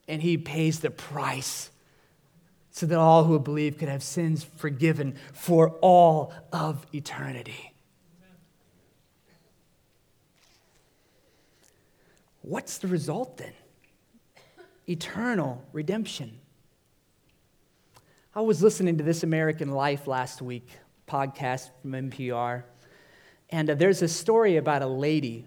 and 0.09 0.22
he 0.22 0.38
pays 0.38 0.80
the 0.80 0.90
price 0.90 1.70
so 2.70 2.87
that 2.87 2.98
all 2.98 3.24
who 3.24 3.38
believe 3.38 3.78
could 3.78 3.88
have 3.88 4.02
sins 4.02 4.44
forgiven 4.44 5.16
for 5.32 5.70
all 5.80 6.32
of 6.52 6.87
eternity. 6.92 7.72
What's 12.46 12.78
the 12.78 12.87
result 12.87 13.38
then? 13.38 13.52
Eternal 14.88 15.64
redemption. 15.72 16.38
I 18.37 18.40
was 18.42 18.62
listening 18.62 18.98
to 18.98 19.02
This 19.02 19.24
American 19.24 19.72
Life 19.72 20.06
last 20.06 20.40
week, 20.40 20.68
podcast 21.09 21.70
from 21.82 21.90
NPR, 21.90 22.62
and 23.50 23.68
uh, 23.68 23.74
there's 23.74 24.00
a 24.02 24.06
story 24.06 24.59
about 24.59 24.82
a 24.82 24.87
lady 24.87 25.44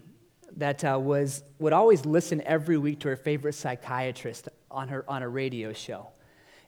that 0.58 0.84
uh, 0.84 0.98
was, 1.00 1.42
would 1.58 1.72
always 1.72 2.04
listen 2.04 2.42
every 2.42 2.76
week 2.76 3.00
to 3.00 3.08
her 3.08 3.16
favorite 3.16 3.54
psychiatrist 3.54 4.50
on, 4.70 4.88
her, 4.88 5.02
on 5.08 5.22
a 5.22 5.28
radio 5.28 5.72
show. 5.72 6.08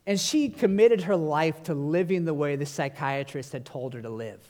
And 0.07 0.19
she 0.19 0.49
committed 0.49 1.01
her 1.01 1.15
life 1.15 1.61
to 1.65 1.75
living 1.75 2.25
the 2.25 2.33
way 2.33 2.55
the 2.55 2.65
psychiatrist 2.65 3.51
had 3.51 3.65
told 3.65 3.93
her 3.93 4.01
to 4.01 4.09
live. 4.09 4.41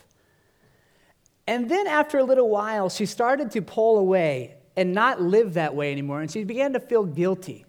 And 1.46 1.70
then, 1.70 1.88
after 1.88 2.20
a 2.20 2.24
little 2.24 2.48
while, 2.48 2.88
she 2.88 3.06
started 3.06 3.52
to 3.52 3.62
pull 3.62 3.98
away 3.98 4.56
and 4.76 4.94
not 4.94 5.22
live 5.22 5.54
that 5.54 5.76
way 5.76 5.92
anymore. 5.92 6.22
And 6.22 6.32
she 6.32 6.44
began 6.44 6.74
to 6.74 6.80
feel 6.80 7.04
guilty 7.04 7.66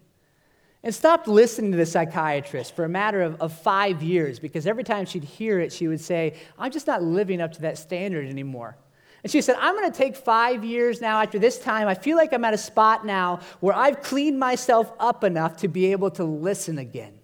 and 0.82 0.94
stopped 0.94 1.26
listening 1.26 1.72
to 1.72 1.78
the 1.78 1.86
psychiatrist 1.86 2.76
for 2.76 2.84
a 2.84 2.88
matter 2.88 3.22
of, 3.22 3.40
of 3.40 3.52
five 3.52 4.02
years 4.02 4.38
because 4.38 4.66
every 4.66 4.84
time 4.84 5.06
she'd 5.06 5.24
hear 5.24 5.58
it, 5.58 5.72
she 5.72 5.88
would 5.88 6.00
say, 6.00 6.34
I'm 6.58 6.70
just 6.70 6.86
not 6.86 7.02
living 7.02 7.40
up 7.40 7.52
to 7.52 7.62
that 7.62 7.78
standard 7.78 8.28
anymore. 8.28 8.76
And 9.22 9.30
she 9.32 9.40
said, 9.40 9.56
I'm 9.58 9.74
going 9.74 9.90
to 9.90 9.96
take 9.96 10.14
five 10.14 10.62
years 10.62 11.00
now 11.00 11.22
after 11.22 11.38
this 11.38 11.58
time. 11.58 11.88
I 11.88 11.94
feel 11.94 12.18
like 12.18 12.34
I'm 12.34 12.44
at 12.44 12.52
a 12.52 12.58
spot 12.58 13.06
now 13.06 13.40
where 13.60 13.74
I've 13.74 14.02
cleaned 14.02 14.38
myself 14.38 14.92
up 15.00 15.24
enough 15.24 15.56
to 15.58 15.68
be 15.68 15.92
able 15.92 16.10
to 16.12 16.24
listen 16.24 16.76
again. 16.76 17.14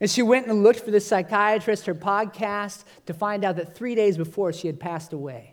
And 0.00 0.10
she 0.10 0.22
went 0.22 0.46
and 0.46 0.62
looked 0.62 0.80
for 0.80 0.90
the 0.90 1.00
psychiatrist, 1.00 1.84
her 1.84 1.94
podcast, 1.94 2.84
to 3.04 3.12
find 3.12 3.44
out 3.44 3.56
that 3.56 3.76
three 3.76 3.94
days 3.94 4.16
before 4.16 4.54
she 4.54 4.66
had 4.66 4.80
passed 4.80 5.12
away. 5.12 5.52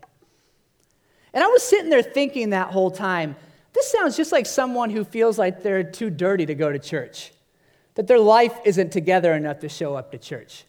And 1.36 1.44
I 1.44 1.48
was 1.48 1.62
sitting 1.62 1.90
there 1.90 2.02
thinking 2.02 2.52
that 2.52 2.72
whole 2.72 2.90
time, 2.90 3.36
this 3.74 3.92
sounds 3.92 4.16
just 4.16 4.32
like 4.32 4.46
someone 4.46 4.90
who 4.90 5.04
feels 5.04 5.38
like 5.38 5.62
they're 5.62 5.84
too 5.84 6.10
dirty 6.10 6.46
to 6.46 6.56
go 6.56 6.72
to 6.72 6.80
church, 6.80 7.34
that 7.96 8.08
their 8.08 8.20
life 8.20 8.58
isn't 8.64 8.92
together 8.92 9.34
enough 9.34 9.60
to 9.60 9.70
show 9.70 9.96
up 9.96 10.14
to 10.14 10.18
church. 10.18 10.64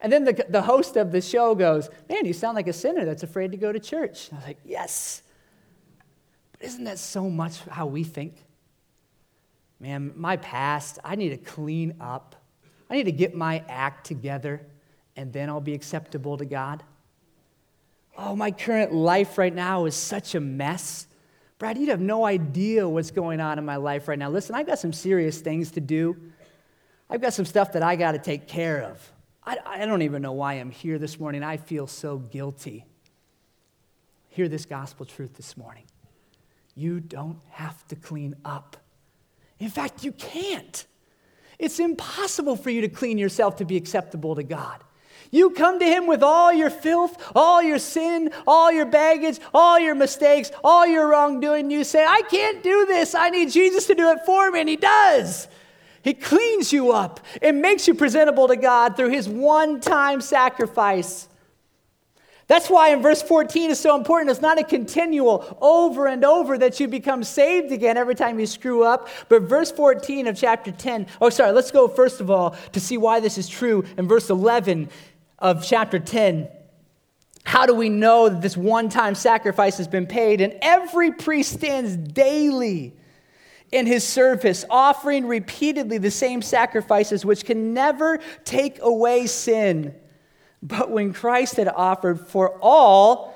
And 0.00 0.12
then 0.12 0.24
the, 0.24 0.46
the 0.48 0.62
host 0.62 0.96
of 0.96 1.10
the 1.10 1.20
show 1.20 1.56
goes, 1.56 1.90
Man, 2.08 2.24
you 2.24 2.32
sound 2.32 2.54
like 2.54 2.68
a 2.68 2.72
sinner 2.72 3.04
that's 3.04 3.24
afraid 3.24 3.50
to 3.50 3.56
go 3.56 3.72
to 3.72 3.80
church. 3.80 4.28
And 4.28 4.38
I 4.38 4.40
was 4.40 4.46
like, 4.46 4.58
Yes. 4.64 5.22
But 6.52 6.62
isn't 6.62 6.84
that 6.84 7.00
so 7.00 7.28
much 7.28 7.58
how 7.62 7.86
we 7.86 8.04
think? 8.04 8.36
Man, 9.80 10.12
my 10.14 10.36
past, 10.36 11.00
I 11.02 11.16
need 11.16 11.30
to 11.30 11.36
clean 11.36 11.96
up. 12.00 12.36
I 12.88 12.94
need 12.94 13.04
to 13.04 13.12
get 13.12 13.34
my 13.34 13.64
act 13.68 14.06
together, 14.06 14.60
and 15.16 15.32
then 15.32 15.48
I'll 15.48 15.60
be 15.60 15.74
acceptable 15.74 16.36
to 16.36 16.44
God. 16.44 16.84
Oh, 18.16 18.36
my 18.36 18.50
current 18.50 18.92
life 18.92 19.38
right 19.38 19.54
now 19.54 19.86
is 19.86 19.94
such 19.94 20.34
a 20.34 20.40
mess. 20.40 21.06
Brad, 21.58 21.78
you'd 21.78 21.88
have 21.88 22.00
no 22.00 22.24
idea 22.24 22.88
what's 22.88 23.10
going 23.10 23.40
on 23.40 23.58
in 23.58 23.64
my 23.64 23.76
life 23.76 24.08
right 24.08 24.18
now. 24.18 24.28
Listen, 24.28 24.54
I've 24.54 24.66
got 24.66 24.78
some 24.78 24.92
serious 24.92 25.40
things 25.40 25.70
to 25.72 25.80
do. 25.80 26.16
I've 27.08 27.20
got 27.20 27.32
some 27.32 27.44
stuff 27.44 27.72
that 27.72 27.82
I 27.82 27.96
got 27.96 28.12
to 28.12 28.18
take 28.18 28.46
care 28.46 28.82
of. 28.82 29.12
I, 29.44 29.58
I 29.64 29.86
don't 29.86 30.02
even 30.02 30.22
know 30.22 30.32
why 30.32 30.54
I'm 30.54 30.70
here 30.70 30.98
this 30.98 31.18
morning. 31.18 31.42
I 31.42 31.56
feel 31.56 31.86
so 31.86 32.18
guilty. 32.18 32.84
Hear 34.28 34.48
this 34.48 34.66
gospel 34.66 35.06
truth 35.06 35.34
this 35.34 35.56
morning. 35.56 35.84
You 36.74 37.00
don't 37.00 37.38
have 37.50 37.86
to 37.88 37.96
clean 37.96 38.34
up. 38.44 38.76
In 39.58 39.68
fact, 39.68 40.04
you 40.04 40.12
can't. 40.12 40.86
It's 41.58 41.78
impossible 41.78 42.56
for 42.56 42.70
you 42.70 42.80
to 42.80 42.88
clean 42.88 43.18
yourself 43.18 43.56
to 43.56 43.64
be 43.64 43.76
acceptable 43.76 44.34
to 44.34 44.42
God. 44.42 44.82
You 45.32 45.50
come 45.50 45.80
to 45.80 45.84
Him 45.84 46.06
with 46.06 46.22
all 46.22 46.52
your 46.52 46.70
filth, 46.70 47.32
all 47.34 47.62
your 47.62 47.78
sin, 47.78 48.30
all 48.46 48.70
your 48.70 48.84
baggage, 48.84 49.40
all 49.52 49.80
your 49.80 49.94
mistakes, 49.94 50.52
all 50.62 50.86
your 50.86 51.08
wrongdoing. 51.08 51.70
You 51.70 51.82
say, 51.82 52.04
I 52.04 52.20
can't 52.30 52.62
do 52.62 52.86
this. 52.86 53.14
I 53.14 53.30
need 53.30 53.50
Jesus 53.50 53.86
to 53.86 53.94
do 53.94 54.10
it 54.10 54.20
for 54.26 54.50
me. 54.50 54.60
And 54.60 54.68
He 54.68 54.76
does. 54.76 55.48
He 56.02 56.14
cleans 56.14 56.72
you 56.72 56.92
up 56.92 57.20
and 57.40 57.62
makes 57.62 57.88
you 57.88 57.94
presentable 57.94 58.48
to 58.48 58.56
God 58.56 58.96
through 58.96 59.10
his 59.10 59.28
one 59.28 59.80
time 59.80 60.20
sacrifice. 60.20 61.28
That's 62.48 62.68
why 62.68 62.90
in 62.90 63.00
verse 63.00 63.22
14 63.22 63.70
is 63.70 63.78
so 63.78 63.96
important. 63.96 64.30
It's 64.30 64.40
not 64.40 64.58
a 64.58 64.64
continual 64.64 65.56
over 65.60 66.06
and 66.08 66.24
over 66.24 66.58
that 66.58 66.80
you 66.80 66.88
become 66.88 67.22
saved 67.24 67.72
again 67.72 67.96
every 67.96 68.16
time 68.16 68.38
you 68.38 68.46
screw 68.46 68.82
up. 68.82 69.08
But 69.28 69.42
verse 69.42 69.70
14 69.70 70.26
of 70.26 70.36
chapter 70.36 70.72
10, 70.72 71.06
oh, 71.20 71.30
sorry, 71.30 71.52
let's 71.52 71.70
go 71.70 71.88
first 71.88 72.20
of 72.20 72.30
all 72.30 72.56
to 72.72 72.80
see 72.80 72.98
why 72.98 73.20
this 73.20 73.38
is 73.38 73.48
true 73.48 73.84
in 73.96 74.08
verse 74.08 74.28
11 74.28 74.90
of 75.42 75.62
chapter 75.62 75.98
10. 75.98 76.48
How 77.44 77.66
do 77.66 77.74
we 77.74 77.90
know 77.90 78.30
that 78.30 78.40
this 78.40 78.56
one 78.56 78.88
time 78.88 79.14
sacrifice 79.14 79.76
has 79.76 79.88
been 79.88 80.06
paid? 80.06 80.40
And 80.40 80.56
every 80.62 81.12
priest 81.12 81.52
stands 81.52 81.96
daily 81.96 82.94
in 83.72 83.86
his 83.86 84.06
service, 84.06 84.64
offering 84.70 85.26
repeatedly 85.26 85.98
the 85.98 86.10
same 86.10 86.40
sacrifices 86.40 87.24
which 87.24 87.44
can 87.44 87.74
never 87.74 88.18
take 88.44 88.80
away 88.80 89.26
sin. 89.26 89.94
But 90.62 90.90
when 90.90 91.12
Christ 91.12 91.56
had 91.56 91.68
offered 91.68 92.28
for 92.28 92.58
all, 92.60 93.34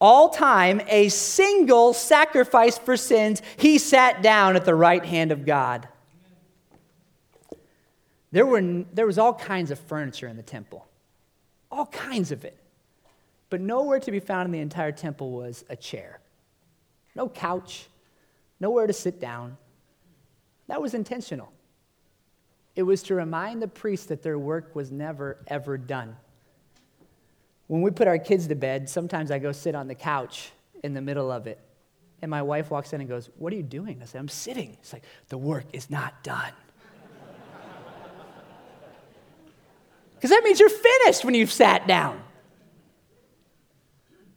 all 0.00 0.28
time, 0.28 0.82
a 0.88 1.08
single 1.08 1.94
sacrifice 1.94 2.76
for 2.76 2.96
sins, 2.96 3.40
he 3.56 3.78
sat 3.78 4.22
down 4.22 4.56
at 4.56 4.64
the 4.64 4.74
right 4.74 5.04
hand 5.04 5.32
of 5.32 5.46
God. 5.46 5.88
There, 8.30 8.44
were, 8.44 8.60
there 8.92 9.06
was 9.06 9.18
all 9.18 9.32
kinds 9.32 9.70
of 9.70 9.78
furniture 9.78 10.28
in 10.28 10.36
the 10.36 10.42
temple, 10.42 10.86
all 11.70 11.86
kinds 11.86 12.32
of 12.32 12.44
it. 12.44 12.56
But 13.50 13.60
nowhere 13.60 14.00
to 14.00 14.10
be 14.10 14.20
found 14.20 14.46
in 14.46 14.52
the 14.52 14.60
entire 14.60 14.92
temple 14.92 15.30
was 15.30 15.64
a 15.68 15.76
chair. 15.76 16.20
No 17.14 17.28
couch, 17.28 17.86
nowhere 18.60 18.86
to 18.86 18.92
sit 18.92 19.20
down. 19.20 19.56
That 20.66 20.82
was 20.82 20.94
intentional. 20.94 21.52
It 22.76 22.82
was 22.82 23.02
to 23.04 23.14
remind 23.14 23.60
the 23.60 23.68
priests 23.68 24.06
that 24.06 24.22
their 24.22 24.38
work 24.38 24.76
was 24.76 24.92
never, 24.92 25.38
ever 25.48 25.78
done. 25.78 26.14
When 27.66 27.82
we 27.82 27.90
put 27.90 28.06
our 28.06 28.18
kids 28.18 28.46
to 28.48 28.54
bed, 28.54 28.88
sometimes 28.88 29.30
I 29.30 29.38
go 29.38 29.52
sit 29.52 29.74
on 29.74 29.88
the 29.88 29.94
couch 29.94 30.52
in 30.84 30.94
the 30.94 31.00
middle 31.00 31.30
of 31.32 31.46
it. 31.46 31.58
And 32.22 32.30
my 32.30 32.42
wife 32.42 32.70
walks 32.70 32.92
in 32.92 33.00
and 33.00 33.08
goes, 33.08 33.30
What 33.36 33.52
are 33.52 33.56
you 33.56 33.62
doing? 33.62 34.00
I 34.02 34.06
say, 34.06 34.18
I'm 34.18 34.28
sitting. 34.28 34.76
It's 34.80 34.92
like, 34.92 35.04
The 35.28 35.38
work 35.38 35.66
is 35.72 35.90
not 35.90 36.22
done. 36.22 36.52
Because 40.18 40.30
that 40.30 40.42
means 40.42 40.58
you're 40.58 40.68
finished 40.68 41.24
when 41.24 41.34
you've 41.34 41.52
sat 41.52 41.86
down. 41.86 42.20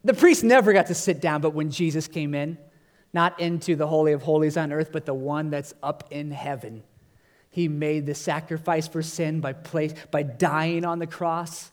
The 0.03 0.13
priest 0.13 0.43
never 0.43 0.73
got 0.73 0.87
to 0.87 0.93
sit 0.95 1.19
down, 1.19 1.41
but 1.41 1.55
when 1.55 1.71
Jesus 1.71 2.07
came 2.07 2.35
in, 2.35 2.59
not 3.13 3.39
into 3.39 3.75
the 3.75 3.87
Holy 3.87 4.13
of 4.13 4.21
Holies 4.21 4.57
on 4.57 4.71
earth, 4.71 4.91
but 4.91 5.07
the 5.07 5.13
one 5.13 5.49
that's 5.49 5.73
up 5.81 6.07
in 6.11 6.29
heaven. 6.29 6.83
He 7.49 7.67
made 7.67 8.05
the 8.05 8.13
sacrifice 8.13 8.87
for 8.87 9.01
sin 9.01 9.41
by, 9.41 9.53
place, 9.53 9.93
by 10.11 10.23
dying 10.23 10.85
on 10.85 10.99
the 10.99 11.07
cross. 11.07 11.71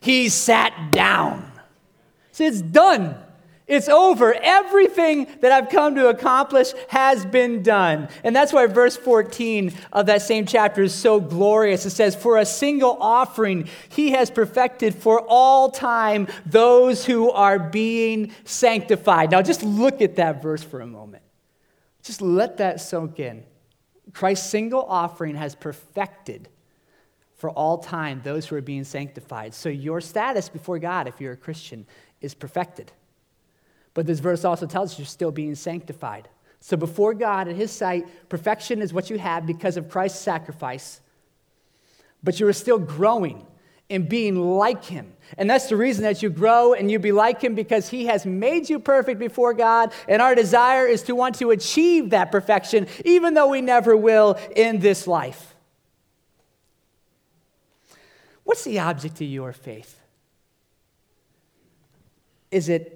He 0.00 0.28
sat 0.28 0.92
down. 0.92 1.50
So 2.32 2.44
it's 2.44 2.60
done. 2.60 3.16
It's 3.66 3.88
over. 3.88 4.32
Everything 4.32 5.26
that 5.40 5.50
I've 5.50 5.68
come 5.68 5.96
to 5.96 6.08
accomplish 6.08 6.72
has 6.88 7.26
been 7.26 7.64
done. 7.64 8.08
And 8.22 8.34
that's 8.34 8.52
why 8.52 8.66
verse 8.66 8.96
14 8.96 9.72
of 9.92 10.06
that 10.06 10.22
same 10.22 10.46
chapter 10.46 10.82
is 10.82 10.94
so 10.94 11.18
glorious. 11.18 11.84
It 11.84 11.90
says, 11.90 12.14
For 12.14 12.38
a 12.38 12.46
single 12.46 12.96
offering, 13.00 13.68
he 13.88 14.12
has 14.12 14.30
perfected 14.30 14.94
for 14.94 15.20
all 15.20 15.70
time 15.70 16.28
those 16.44 17.04
who 17.04 17.32
are 17.32 17.58
being 17.58 18.30
sanctified. 18.44 19.32
Now, 19.32 19.42
just 19.42 19.64
look 19.64 20.00
at 20.00 20.14
that 20.16 20.40
verse 20.40 20.62
for 20.62 20.80
a 20.80 20.86
moment. 20.86 21.24
Just 22.04 22.22
let 22.22 22.58
that 22.58 22.80
soak 22.80 23.18
in. 23.18 23.42
Christ's 24.12 24.48
single 24.48 24.84
offering 24.84 25.34
has 25.34 25.56
perfected 25.56 26.48
for 27.34 27.50
all 27.50 27.78
time 27.78 28.20
those 28.22 28.46
who 28.46 28.54
are 28.54 28.60
being 28.60 28.84
sanctified. 28.84 29.54
So, 29.54 29.68
your 29.68 30.00
status 30.00 30.48
before 30.48 30.78
God, 30.78 31.08
if 31.08 31.20
you're 31.20 31.32
a 31.32 31.36
Christian, 31.36 31.84
is 32.20 32.32
perfected. 32.32 32.92
But 33.96 34.06
this 34.06 34.18
verse 34.18 34.44
also 34.44 34.66
tells 34.66 34.92
us 34.92 34.98
you're 34.98 35.06
still 35.06 35.32
being 35.32 35.54
sanctified. 35.54 36.28
So 36.60 36.76
before 36.76 37.14
God, 37.14 37.48
in 37.48 37.56
His 37.56 37.70
sight, 37.70 38.06
perfection 38.28 38.82
is 38.82 38.92
what 38.92 39.08
you 39.08 39.16
have 39.16 39.46
because 39.46 39.78
of 39.78 39.88
Christ's 39.88 40.20
sacrifice. 40.20 41.00
But 42.22 42.38
you 42.38 42.46
are 42.46 42.52
still 42.52 42.78
growing 42.78 43.46
in 43.88 44.06
being 44.06 44.36
like 44.36 44.84
him. 44.84 45.14
And 45.38 45.48
that's 45.48 45.68
the 45.68 45.76
reason 45.76 46.02
that 46.02 46.22
you 46.22 46.28
grow 46.28 46.74
and 46.74 46.90
you 46.90 46.98
be 46.98 47.12
like 47.12 47.40
him 47.40 47.54
because 47.54 47.88
he 47.88 48.06
has 48.06 48.26
made 48.26 48.68
you 48.68 48.78
perfect 48.80 49.18
before 49.18 49.54
God. 49.54 49.92
And 50.08 50.20
our 50.20 50.34
desire 50.34 50.86
is 50.86 51.02
to 51.04 51.14
want 51.14 51.36
to 51.36 51.50
achieve 51.50 52.10
that 52.10 52.30
perfection, 52.30 52.88
even 53.04 53.32
though 53.32 53.48
we 53.48 53.62
never 53.62 53.96
will 53.96 54.38
in 54.54 54.80
this 54.80 55.06
life. 55.06 55.54
What's 58.44 58.64
the 58.64 58.80
object 58.80 59.22
of 59.22 59.26
your 59.26 59.54
faith? 59.54 59.98
Is 62.50 62.68
it 62.68 62.95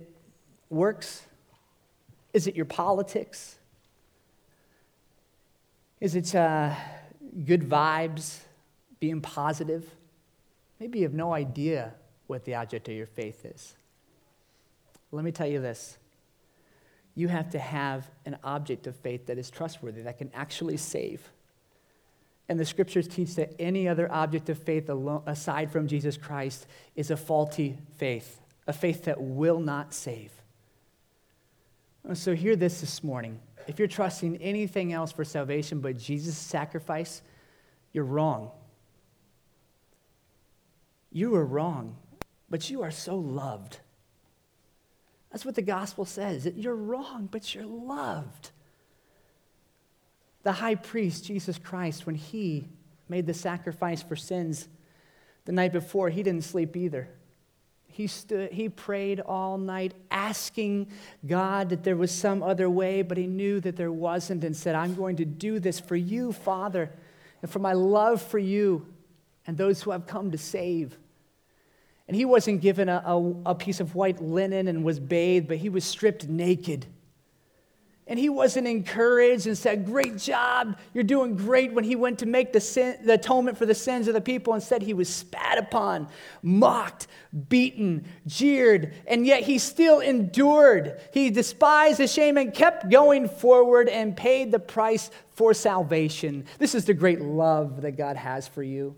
works? 0.70 1.26
Is 2.32 2.46
it 2.46 2.54
your 2.54 2.64
politics? 2.64 3.56
Is 6.00 6.14
it 6.14 6.34
uh, 6.34 6.74
good 7.44 7.62
vibes, 7.62 8.38
being 9.00 9.20
positive? 9.20 9.88
Maybe 10.78 11.00
you 11.00 11.04
have 11.04 11.14
no 11.14 11.34
idea 11.34 11.92
what 12.26 12.44
the 12.44 12.54
object 12.54 12.88
of 12.88 12.94
your 12.94 13.06
faith 13.06 13.44
is. 13.44 13.74
Let 15.12 15.24
me 15.24 15.32
tell 15.32 15.48
you 15.48 15.60
this 15.60 15.98
you 17.16 17.28
have 17.28 17.50
to 17.50 17.58
have 17.58 18.08
an 18.24 18.38
object 18.44 18.86
of 18.86 18.96
faith 18.96 19.26
that 19.26 19.36
is 19.36 19.50
trustworthy, 19.50 20.02
that 20.02 20.16
can 20.16 20.30
actually 20.32 20.76
save. 20.76 21.28
And 22.48 22.58
the 22.58 22.64
scriptures 22.64 23.06
teach 23.06 23.34
that 23.34 23.54
any 23.58 23.88
other 23.88 24.10
object 24.10 24.48
of 24.48 24.58
faith 24.58 24.88
alone, 24.88 25.22
aside 25.26 25.70
from 25.70 25.86
Jesus 25.86 26.16
Christ 26.16 26.66
is 26.96 27.10
a 27.10 27.16
faulty 27.16 27.76
faith, 27.96 28.40
a 28.66 28.72
faith 28.72 29.04
that 29.04 29.20
will 29.20 29.60
not 29.60 29.92
save. 29.92 30.39
Uh, 32.08 32.14
so, 32.14 32.34
hear 32.34 32.56
this 32.56 32.80
this 32.80 33.04
morning. 33.04 33.38
If 33.66 33.78
you're 33.78 33.88
trusting 33.88 34.36
anything 34.38 34.92
else 34.92 35.12
for 35.12 35.24
salvation 35.24 35.80
but 35.80 35.98
Jesus' 35.98 36.36
sacrifice, 36.36 37.22
you're 37.92 38.04
wrong. 38.04 38.50
You 41.12 41.34
are 41.34 41.44
wrong, 41.44 41.96
but 42.48 42.70
you 42.70 42.82
are 42.82 42.90
so 42.90 43.16
loved. 43.16 43.78
That's 45.30 45.44
what 45.44 45.54
the 45.54 45.62
gospel 45.62 46.04
says. 46.04 46.44
That 46.44 46.56
you're 46.56 46.74
wrong, 46.74 47.28
but 47.30 47.54
you're 47.54 47.66
loved. 47.66 48.50
The 50.42 50.52
high 50.52 50.74
priest, 50.74 51.24
Jesus 51.26 51.58
Christ, 51.58 52.06
when 52.06 52.14
he 52.14 52.68
made 53.08 53.26
the 53.26 53.34
sacrifice 53.34 54.02
for 54.02 54.16
sins 54.16 54.68
the 55.44 55.52
night 55.52 55.72
before, 55.72 56.08
he 56.08 56.22
didn't 56.22 56.44
sleep 56.44 56.76
either. 56.76 57.08
He 57.92 58.06
stood, 58.06 58.52
he 58.52 58.68
prayed 58.68 59.20
all 59.20 59.58
night, 59.58 59.94
asking 60.10 60.88
God 61.26 61.70
that 61.70 61.84
there 61.84 61.96
was 61.96 62.10
some 62.10 62.42
other 62.42 62.70
way, 62.70 63.02
but 63.02 63.18
he 63.18 63.26
knew 63.26 63.60
that 63.60 63.76
there 63.76 63.92
wasn't 63.92 64.44
and 64.44 64.56
said, 64.56 64.74
I'm 64.74 64.94
going 64.94 65.16
to 65.16 65.24
do 65.24 65.58
this 65.58 65.80
for 65.80 65.96
you, 65.96 66.32
Father, 66.32 66.90
and 67.42 67.50
for 67.50 67.58
my 67.58 67.72
love 67.72 68.22
for 68.22 68.38
you 68.38 68.86
and 69.46 69.56
those 69.56 69.82
who 69.82 69.90
I've 69.90 70.06
come 70.06 70.30
to 70.30 70.38
save. 70.38 70.96
And 72.06 72.16
he 72.16 72.24
wasn't 72.24 72.60
given 72.60 72.88
a, 72.88 73.02
a, 73.04 73.50
a, 73.50 73.54
piece 73.54 73.80
of 73.80 73.94
white 73.94 74.20
linen 74.20 74.66
and 74.68 74.84
was 74.84 74.98
bathed, 74.98 75.48
but 75.48 75.58
he 75.58 75.68
was 75.68 75.84
stripped 75.84 76.28
naked. 76.28 76.86
And 78.10 78.18
he 78.18 78.28
wasn't 78.28 78.66
encouraged 78.66 79.46
and 79.46 79.56
said, 79.56 79.86
Great 79.86 80.18
job, 80.18 80.76
you're 80.92 81.04
doing 81.04 81.36
great, 81.36 81.72
when 81.72 81.84
he 81.84 81.94
went 81.94 82.18
to 82.18 82.26
make 82.26 82.52
the, 82.52 82.60
sin, 82.60 82.98
the 83.04 83.14
atonement 83.14 83.56
for 83.56 83.66
the 83.66 83.74
sins 83.74 84.08
of 84.08 84.14
the 84.14 84.20
people. 84.20 84.52
Instead, 84.52 84.82
he 84.82 84.94
was 84.94 85.08
spat 85.08 85.58
upon, 85.58 86.08
mocked, 86.42 87.06
beaten, 87.48 88.04
jeered, 88.26 88.94
and 89.06 89.24
yet 89.24 89.44
he 89.44 89.58
still 89.58 90.00
endured. 90.00 91.00
He 91.12 91.30
despised 91.30 91.98
the 92.00 92.08
shame 92.08 92.36
and 92.36 92.52
kept 92.52 92.90
going 92.90 93.28
forward 93.28 93.88
and 93.88 94.16
paid 94.16 94.50
the 94.50 94.58
price 94.58 95.08
for 95.30 95.54
salvation. 95.54 96.46
This 96.58 96.74
is 96.74 96.86
the 96.86 96.94
great 96.94 97.20
love 97.20 97.82
that 97.82 97.92
God 97.92 98.16
has 98.16 98.48
for 98.48 98.64
you. 98.64 98.96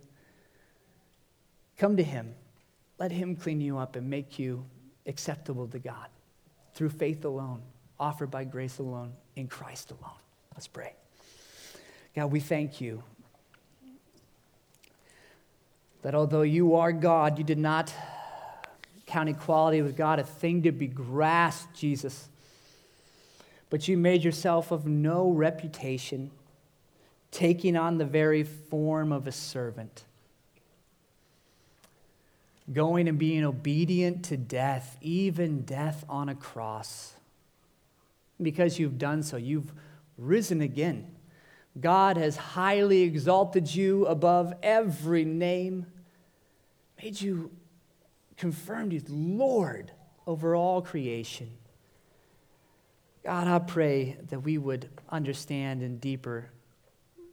Come 1.76 1.98
to 1.98 2.02
him. 2.02 2.34
Let 2.98 3.12
him 3.12 3.36
clean 3.36 3.60
you 3.60 3.76
up 3.76 3.94
and 3.94 4.08
make 4.08 4.38
you 4.38 4.64
acceptable 5.04 5.68
to 5.68 5.78
God 5.78 6.08
through 6.72 6.88
faith 6.88 7.26
alone 7.26 7.60
offered 8.02 8.32
by 8.32 8.42
grace 8.42 8.78
alone, 8.78 9.12
in 9.36 9.46
Christ 9.46 9.92
alone. 9.92 10.18
Let's 10.54 10.66
pray. 10.66 10.92
God, 12.16 12.32
we 12.32 12.40
thank 12.40 12.80
you 12.80 13.04
that 16.02 16.12
although 16.12 16.42
you 16.42 16.74
are 16.74 16.92
God, 16.92 17.38
you 17.38 17.44
did 17.44 17.58
not 17.58 17.94
count 19.06 19.28
equality 19.28 19.82
with 19.82 19.96
God 19.96 20.18
a 20.18 20.24
thing 20.24 20.62
to 20.64 20.72
be 20.72 20.88
grasped, 20.88 21.76
Jesus. 21.76 22.28
But 23.70 23.86
you 23.86 23.96
made 23.96 24.24
yourself 24.24 24.72
of 24.72 24.84
no 24.84 25.30
reputation, 25.30 26.32
taking 27.30 27.76
on 27.76 27.98
the 27.98 28.04
very 28.04 28.42
form 28.42 29.12
of 29.12 29.28
a 29.28 29.32
servant, 29.32 30.02
going 32.72 33.06
and 33.06 33.16
being 33.16 33.44
obedient 33.44 34.24
to 34.24 34.36
death, 34.36 34.96
even 35.00 35.62
death 35.62 36.04
on 36.08 36.28
a 36.28 36.34
cross 36.34 37.14
because 38.42 38.78
you've 38.78 38.98
done 38.98 39.22
so, 39.22 39.36
you've 39.36 39.72
risen 40.16 40.60
again. 40.60 41.06
God 41.80 42.16
has 42.16 42.36
highly 42.36 43.02
exalted 43.02 43.74
you 43.74 44.06
above 44.06 44.52
every 44.62 45.24
name, 45.24 45.86
made 47.02 47.20
you, 47.20 47.50
confirmed 48.36 48.92
you 48.92 49.02
Lord 49.08 49.92
over 50.26 50.54
all 50.54 50.82
creation. 50.82 51.50
God, 53.24 53.46
I 53.46 53.58
pray 53.60 54.18
that 54.28 54.40
we 54.40 54.58
would 54.58 54.88
understand 55.08 55.82
in 55.82 55.98
deeper 55.98 56.50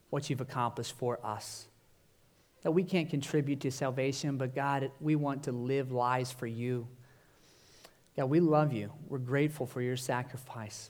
what 0.10 0.30
you've 0.30 0.42
accomplished 0.42 0.94
for 0.94 1.20
us. 1.24 1.68
That 2.62 2.72
we 2.72 2.84
can't 2.84 3.10
contribute 3.10 3.62
to 3.62 3.72
salvation, 3.72 4.38
but 4.38 4.54
God, 4.54 4.92
we 5.00 5.16
want 5.16 5.44
to 5.44 5.52
live 5.52 5.92
lives 5.92 6.32
for 6.32 6.48
you. 6.48 6.88
God, 8.16 8.26
we 8.26 8.40
love 8.40 8.74
you. 8.74 8.92
We're 9.08 9.18
grateful 9.18 9.66
for 9.66 9.82
your 9.82 9.98
sacrifice. 9.98 10.90